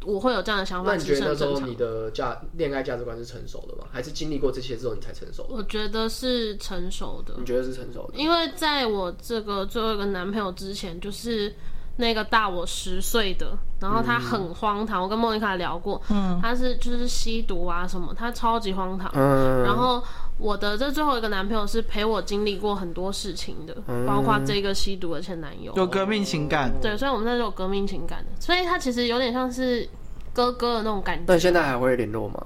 [0.04, 0.92] 我会有这样的想法。
[0.92, 3.84] 那你觉得那时候你的价恋爱价值观是成熟的吗？
[3.92, 5.48] 还是经历过这些之后你才成熟的？
[5.50, 7.34] 我觉得是成熟的。
[7.38, 8.18] 你觉得是成熟的？
[8.18, 11.54] 因为在我这个最后一个男朋友之前，就是
[11.96, 15.00] 那个大我十岁的，然后他很荒唐。
[15.00, 19.10] 嗯、我跟莫妮卡聊过，嗯，他是就是吸毒啊什么，他超级荒唐。
[19.14, 20.02] 嗯，然后。
[20.40, 26.72] 我的这最后一个男朋友是陪我经历过很多事情的，嗯、包括这个吸毒的前男友，有革命情感。
[26.80, 29.86] 对，所以我们那时候有革命情感的，所以他其实有点像是
[30.32, 31.24] 哥哥的那种感觉。
[31.26, 32.42] 但现在还会联络吗？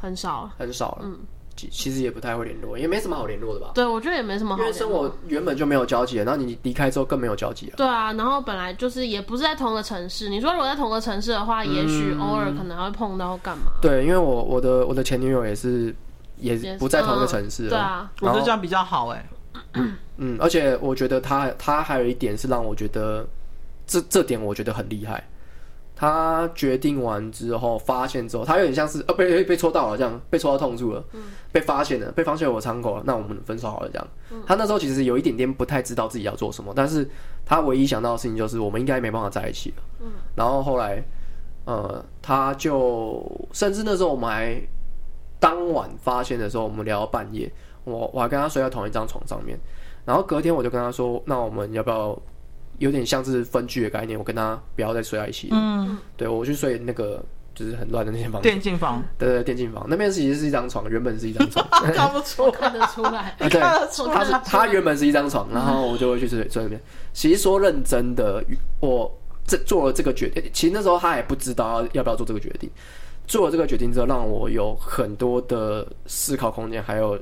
[0.00, 1.00] 很少，很少了。
[1.02, 1.18] 嗯，
[1.56, 3.72] 其其实也不太会联络，也没什么好联络的吧？
[3.74, 4.66] 对，我觉得也没什么好联络。
[4.68, 7.74] 因为生活原本就没有交集了，然后你离开之后更没有交集了。
[7.76, 10.28] 对啊，然后本来就是也不是在同个城市。
[10.28, 13.72] 你说如果在同个城市的话，嗯、也许偶尔可能会碰到干嘛？
[13.82, 15.92] 对，因为我我的我的前女友也是。
[16.40, 19.28] 也不在同一个城市了，嗯，对啊，我觉得这样比较好哎。
[20.16, 23.26] 嗯，而且我觉得他他还有一点是让我觉得
[23.86, 25.22] 这这点我觉得很厉害。
[25.94, 31.20] 他决定完之后，发现之后，他有点像是呃被被戳到了这样，被戳到痛处了，嗯，
[31.52, 34.08] 被发现了，被发现我伤口了，那我们分手好了这样。
[34.30, 37.06] 嗯，他那时候其实有一点点不太知道自己要做什么，但是
[37.44, 39.82] 他唯一想到的事情就是我们应该没办法在一起了。
[40.00, 41.02] 嗯，然后后来
[41.66, 43.22] 呃，他就
[43.52, 44.60] 甚至那时候我们还。
[45.40, 47.50] 当晚发现的时候，我们聊到半夜，
[47.84, 49.58] 我我还跟他睡在同一张床上面，
[50.04, 52.16] 然后隔天我就跟他说，那我们要不要
[52.78, 54.18] 有点像是分居的概念？
[54.18, 55.48] 我跟他不要再睡在一起。
[55.50, 57.24] 嗯，对，我去睡那个
[57.54, 59.02] 就是很乱的那间房间，电竞房。
[59.18, 63.34] 对对，电竞房那边其实是一张床，原本是一张床， 看不出，看得出来。
[63.38, 63.48] 对，
[64.12, 66.80] 他是他原本是一张床，然后我就会去睡睡那边。
[67.12, 68.44] 其实说认真的，
[68.80, 69.10] 我
[69.46, 72.70] 这做了这个决定，其实那时候他也不知道要不要做这个决定。
[73.30, 77.16] 做了这个决定之后，让我有很多的思考空间，还有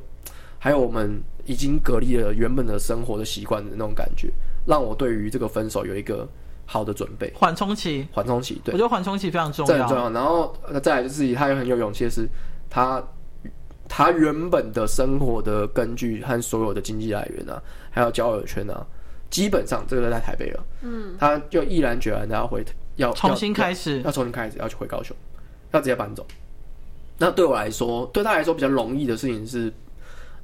[0.58, 4.32] 还有我们已经隔离了原本的生活的习惯的那种感觉，
[4.66, 6.26] 让我对于这个分手有一个
[6.64, 7.30] 好的准备。
[7.34, 10.10] 缓冲期，缓冲期，对，我觉得缓冲期非常重要，这很重要。
[10.10, 12.26] 然后再来就是他也很有勇气的是，
[12.70, 13.04] 他
[13.86, 18.82] 他原本的生活的根据和所有的经济来源啊，还有交友圈啊，
[19.28, 20.64] 基本上这个都在台北了。
[20.80, 22.64] 嗯，他就毅然决然的要回，
[22.96, 25.14] 要重新开始，要，要重新开始，要去回高雄。
[25.72, 26.26] 要直接搬走，
[27.18, 29.72] 那对我来说，对他来说比较容易的事情是，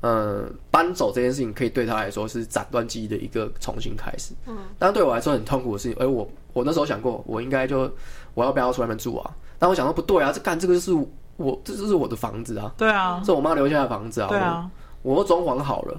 [0.02, 4.34] 嗯，搬走这件事情可以对他来说是斩断记忆的一个重新开始。
[4.46, 7.90] 嗯，但对我来说很痛苦的事情，哎，我我那时候想过，我应该就
[8.34, 9.30] 我要不要出外面住啊？
[9.58, 10.92] 但我想说不对啊，这干这个就是
[11.36, 12.74] 我，这就是我的房子啊。
[12.76, 14.28] 对啊，是我妈留下的房子啊。
[14.28, 14.70] 对啊，
[15.02, 15.98] 我都装潢好了，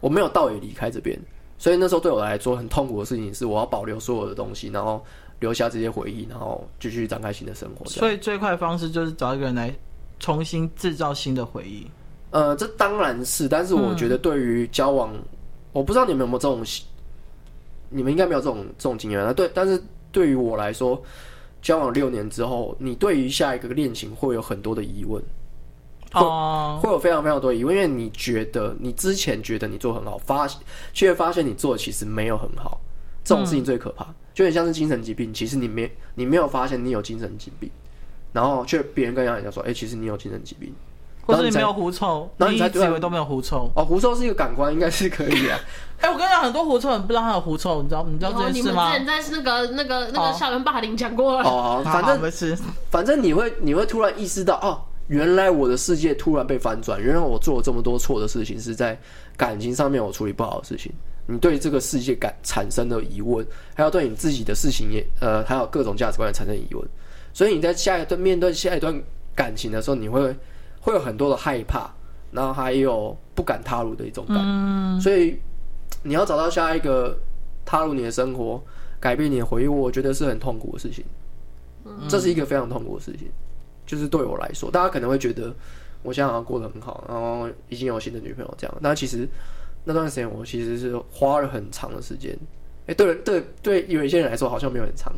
[0.00, 1.20] 我没有道理离开这边，
[1.58, 5.04] 所以那时候对我来说很痛苦的事情是，我要保留所有的东西，然后。
[5.44, 7.84] 留下这些回忆，然后继续展开新的生活。
[7.84, 9.70] 所以最快的方式就是找一个人来
[10.18, 11.86] 重新制造新的回忆。
[12.30, 15.22] 呃，这当然是，但是我觉得对于交往，嗯、
[15.72, 16.64] 我不知道你们有没有这种，
[17.90, 19.30] 你们应该没有这种这种经验啊。
[19.32, 19.78] 对，但是
[20.10, 21.00] 对于我来说，
[21.60, 25.22] 交往六年之后，你对于下一个恋情会有很多的疑问。
[26.14, 26.22] 会
[26.80, 30.48] 会有非常非常多疑问，因为你觉得你之前觉得你做很好，发
[30.92, 32.80] 却发现你做的其实没有很好，
[33.24, 34.04] 这种事情最可怕。
[34.04, 37.70] 嗯、就很像是精神疾病，其实你没你没有发现你有精神疾病，
[38.32, 40.74] 然后却别人跟人家说，哎、欸，其实你有精神疾病。
[41.26, 43.82] 或者你没有狐臭，然后你才以为都没有狐臭哦。
[43.82, 45.58] 狐臭是一个感官，应该是可以啊。
[46.02, 48.92] 哎，我跟你讲，很多狐臭人不知道他有狐臭，你知道你知道这件事吗？
[48.92, 51.48] 你们之前在那个那个那个校园霸凌讲过了。
[51.48, 52.54] 哦，反正是，
[52.90, 58.98] 反正你会你会突然意识到，哦，原来我的世界突然被翻转，原来我做了这么多错的事情是在
[59.34, 60.92] 感情上面我处理不好的事情。
[61.26, 66.88] 你对这个世界感产生的疑问，还有对你自己的事情也呃，还有各种价值观产生疑问。
[67.32, 69.02] 所以你在下一段面对下一段
[69.34, 70.34] 感情的时候，你会。
[70.84, 71.90] 会有很多的害怕，
[72.30, 75.34] 然后还有不敢踏入的一种感所以
[76.02, 77.18] 你要找到下一个
[77.64, 78.62] 踏入你的生活、
[79.00, 81.02] 改变你的回忆，我觉得是很痛苦的事情。
[81.86, 83.30] 嗯、这是一个非常痛苦的事情，
[83.86, 85.54] 就是对我来说，大家可能会觉得
[86.02, 89.26] 我现在好像过得很好，然后已经有新的女朋友这样，但其实
[89.84, 92.36] 那段时间我其实是花了很长的时间。
[92.86, 95.12] 哎，对对对，有一些人来说好像没有很长，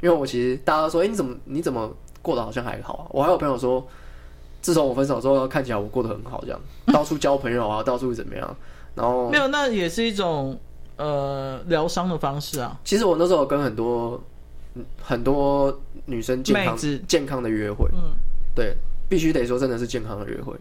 [0.00, 1.92] 因为我其实大家都说，哎，你怎么你怎么
[2.22, 3.06] 过得好像还好啊？
[3.10, 3.86] 我还有朋友说。
[4.60, 8.56] 自从我分手之后，看起来我过得很好，这样到处交朋友啊，到处怎么样？
[8.96, 10.58] 然后没有，那也是一种
[10.96, 12.78] 呃疗伤的方式啊。
[12.84, 14.20] 其实我那时候跟很多
[15.00, 18.10] 很多女生健康子健康的约会，嗯，
[18.52, 18.76] 对，
[19.08, 20.52] 必须得说真的是健康的约会。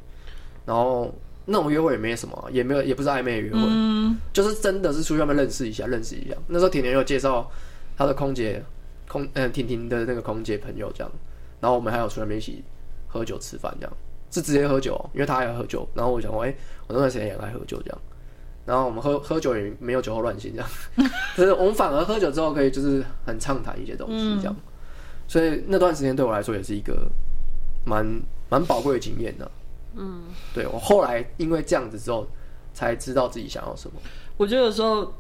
[0.64, 1.12] 然后
[1.48, 6.36] 那种约会也没什么，也没有，也不是暧昧的约会，嗯，就是真的是出去外面认识一下，认识一下。
[6.48, 7.50] 那时候甜甜有介绍
[7.98, 8.64] 她的空姐
[9.08, 11.12] 空嗯婷婷的那个空姐朋友这样，
[11.60, 12.64] 然后我们还有出去外面一起。
[13.10, 13.98] 喝酒吃饭这样
[14.30, 15.88] 是直接喝酒，因为她爱喝酒。
[15.96, 17.98] 然后我想说，哎、欸，我那段时间也爱喝酒这样。
[18.66, 20.70] 然后我们喝喝酒也没有酒后乱性这样，
[21.38, 24.54] 就是我们反而喝酒之后可以就是很畅谈一些东西这样。
[24.54, 24.74] 嗯、
[25.26, 27.10] 所以那段时间对我来说也是一个
[27.86, 28.06] 蛮
[28.50, 29.50] 蛮宝贵的经验的。
[29.98, 30.24] 嗯，
[30.54, 32.28] 对，我后来因为这样子之后
[32.74, 34.00] 才知道自己想要什么。
[34.38, 35.12] 我觉得有时候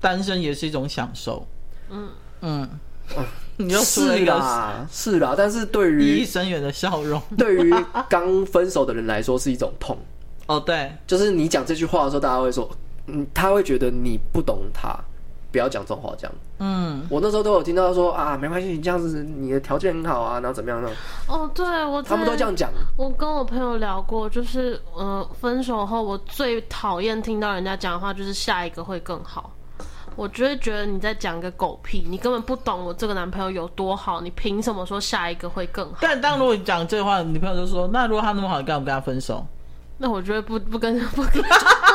[0.00, 1.46] 单身也是一种享受。
[1.90, 2.08] 嗯
[2.40, 2.68] 嗯。
[3.16, 3.24] 嗯
[3.58, 7.74] 你就是啦，是啦，但是对于意义深远的笑容， 对于
[8.08, 9.96] 刚分手的人来说是一种痛。
[10.46, 12.70] 哦，对，就是你讲这句话的时候，大家会说，
[13.08, 14.98] 嗯，他会觉得你不懂他，
[15.52, 16.34] 不要讲这种话，这样。
[16.58, 20.88] 嗯，我那时候都有听到说啊，没关系，你这样子，你的条件很好啊，然后怎么样呢？
[21.28, 22.70] 哦，对，我他们都这样讲。
[22.96, 29.52] 我跟我朋友聊过，就是呃，分手后我最讨厌听到人家讲的话，就是下一个会更好。
[30.14, 35.96] 我就会觉得你在讲个狗屁，你根本不懂我这个男朋友有多好，你凭什么说下一个会更好？
[36.02, 39.44] 但当如果你讲这话，女朋友就说：“那如果他那么好，你干嘛不跟他分手？”
[40.02, 41.40] 那我觉得不不跟不跟，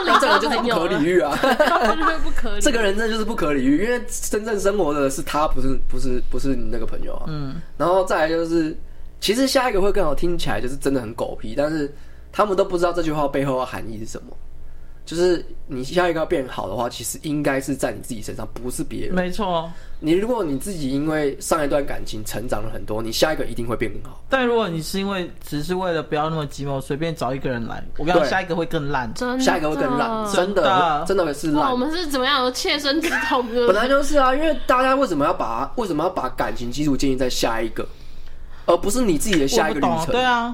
[0.06, 1.38] 那 这个就是 不可理喻啊！
[2.24, 7.26] 不可理，这个人真的就是不可理喻，因为真正生活的是他，不是不是不是你那个朋友啊。
[7.28, 8.74] 嗯，然后再来就是，
[9.20, 11.94] 其实下一个会更好，听起来就是真的很狗屁，但是
[12.32, 14.28] 他们都不知道这句话背后的含义是什么。
[15.08, 19.16] 就是你下一个要变好的话，其实应该是在你自己身上，不是别人。
[19.16, 24.22] 没错，你如果你自己因为上一段感情成长了很多，你下一个一定会变更好。
[24.30, 31.72] 但如果你是因为只是为了不要那么寂寞，随便找一个人来，我跟你讲，下一个会更烂，真的，下一个会更烂，真的，真的会是烂。
[31.72, 33.48] 我们是怎么样有切身之痛？
[33.66, 37.88] 本来就是啊，因为大家为什么要把为什么要把感情基础建立在下一个，
[38.66, 40.08] 而不是你自己的下一个旅程？
[40.08, 40.54] 对啊。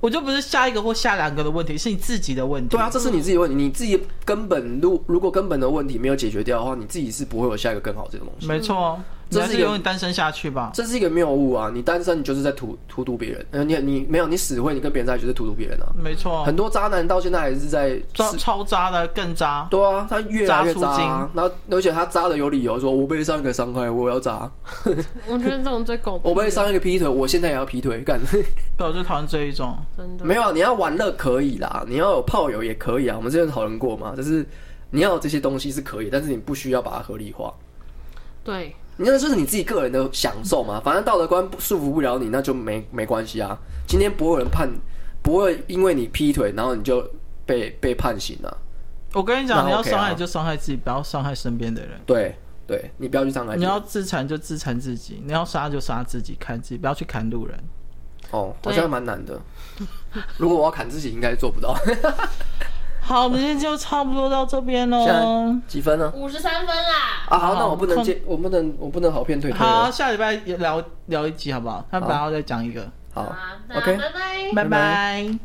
[0.00, 2.70] 我就不是下一个或下两个的问题，是你自己的问题。
[2.70, 8.46] 对啊，这是你自己问题，你自己根本如如果根本的问题没有解决掉的话，你自己是不会有下一个更好这个东西。
[8.46, 8.98] 没错。
[9.30, 10.72] 这是因为你单身下去吧？
[10.74, 11.70] 这是一个谬误啊！
[11.72, 13.46] 你单身，你就是在荼荼毒别人。
[13.52, 15.86] 嗯，你你没有，你死会，你跟别人在一起就是荼毒别人啊。
[15.96, 19.68] 没错，很多渣男到现在还是在超超渣的，更渣。
[19.70, 24.50] 对啊，他越来越渣，啊，然后而且他渣的有理由，说我被上一个伤害，我要渣。
[25.28, 26.20] 我觉得这种最狗。
[26.24, 28.20] 我被上一个劈腿，我现在也要劈腿，干。
[28.76, 29.76] 对，我就讨厌这一种。
[29.96, 30.24] 真的。
[30.24, 33.16] 没有，你要玩乐可以啦，你要有炮友也可以啊。
[33.16, 34.44] 我们之前讨论过嘛，就是
[34.90, 37.54] 你要有这些东西是可以，但是你不需要把它合理化。
[38.42, 38.74] 对。
[39.00, 43.58] 你那就是你自己个人的享受嘛，反正道德观束缚不了你，那就没没关系啊。
[43.88, 44.70] 今天不会有人判，
[45.22, 47.02] 不会因为你劈腿，然后你就
[47.46, 48.56] 被被判刑了啊。
[49.14, 51.98] 我跟你讲，你要伤害就伤害自己，不要伤害身边的人。
[52.04, 52.36] 对
[52.66, 53.56] 对，你不要去伤害。
[53.56, 57.58] 你要自残就自残自己，你要杀就杀自己，砍自己，不要去砍路人。
[58.32, 59.40] 哦，好像蛮难的。
[60.36, 61.74] 如果我要砍自己，应该做不到。
[63.00, 65.58] 好，我们今天就差不多到这边喽。
[65.66, 66.12] 几分呢？
[66.14, 67.26] 五十三分啦。
[67.28, 69.52] 啊，好，那我不能接，我不能，我不能好骗退。
[69.52, 71.84] 好，下礼拜聊聊一集好不好？
[71.90, 72.86] 他本来要再讲一个。
[73.12, 73.34] 好
[73.74, 75.38] ，OK，拜拜，拜拜。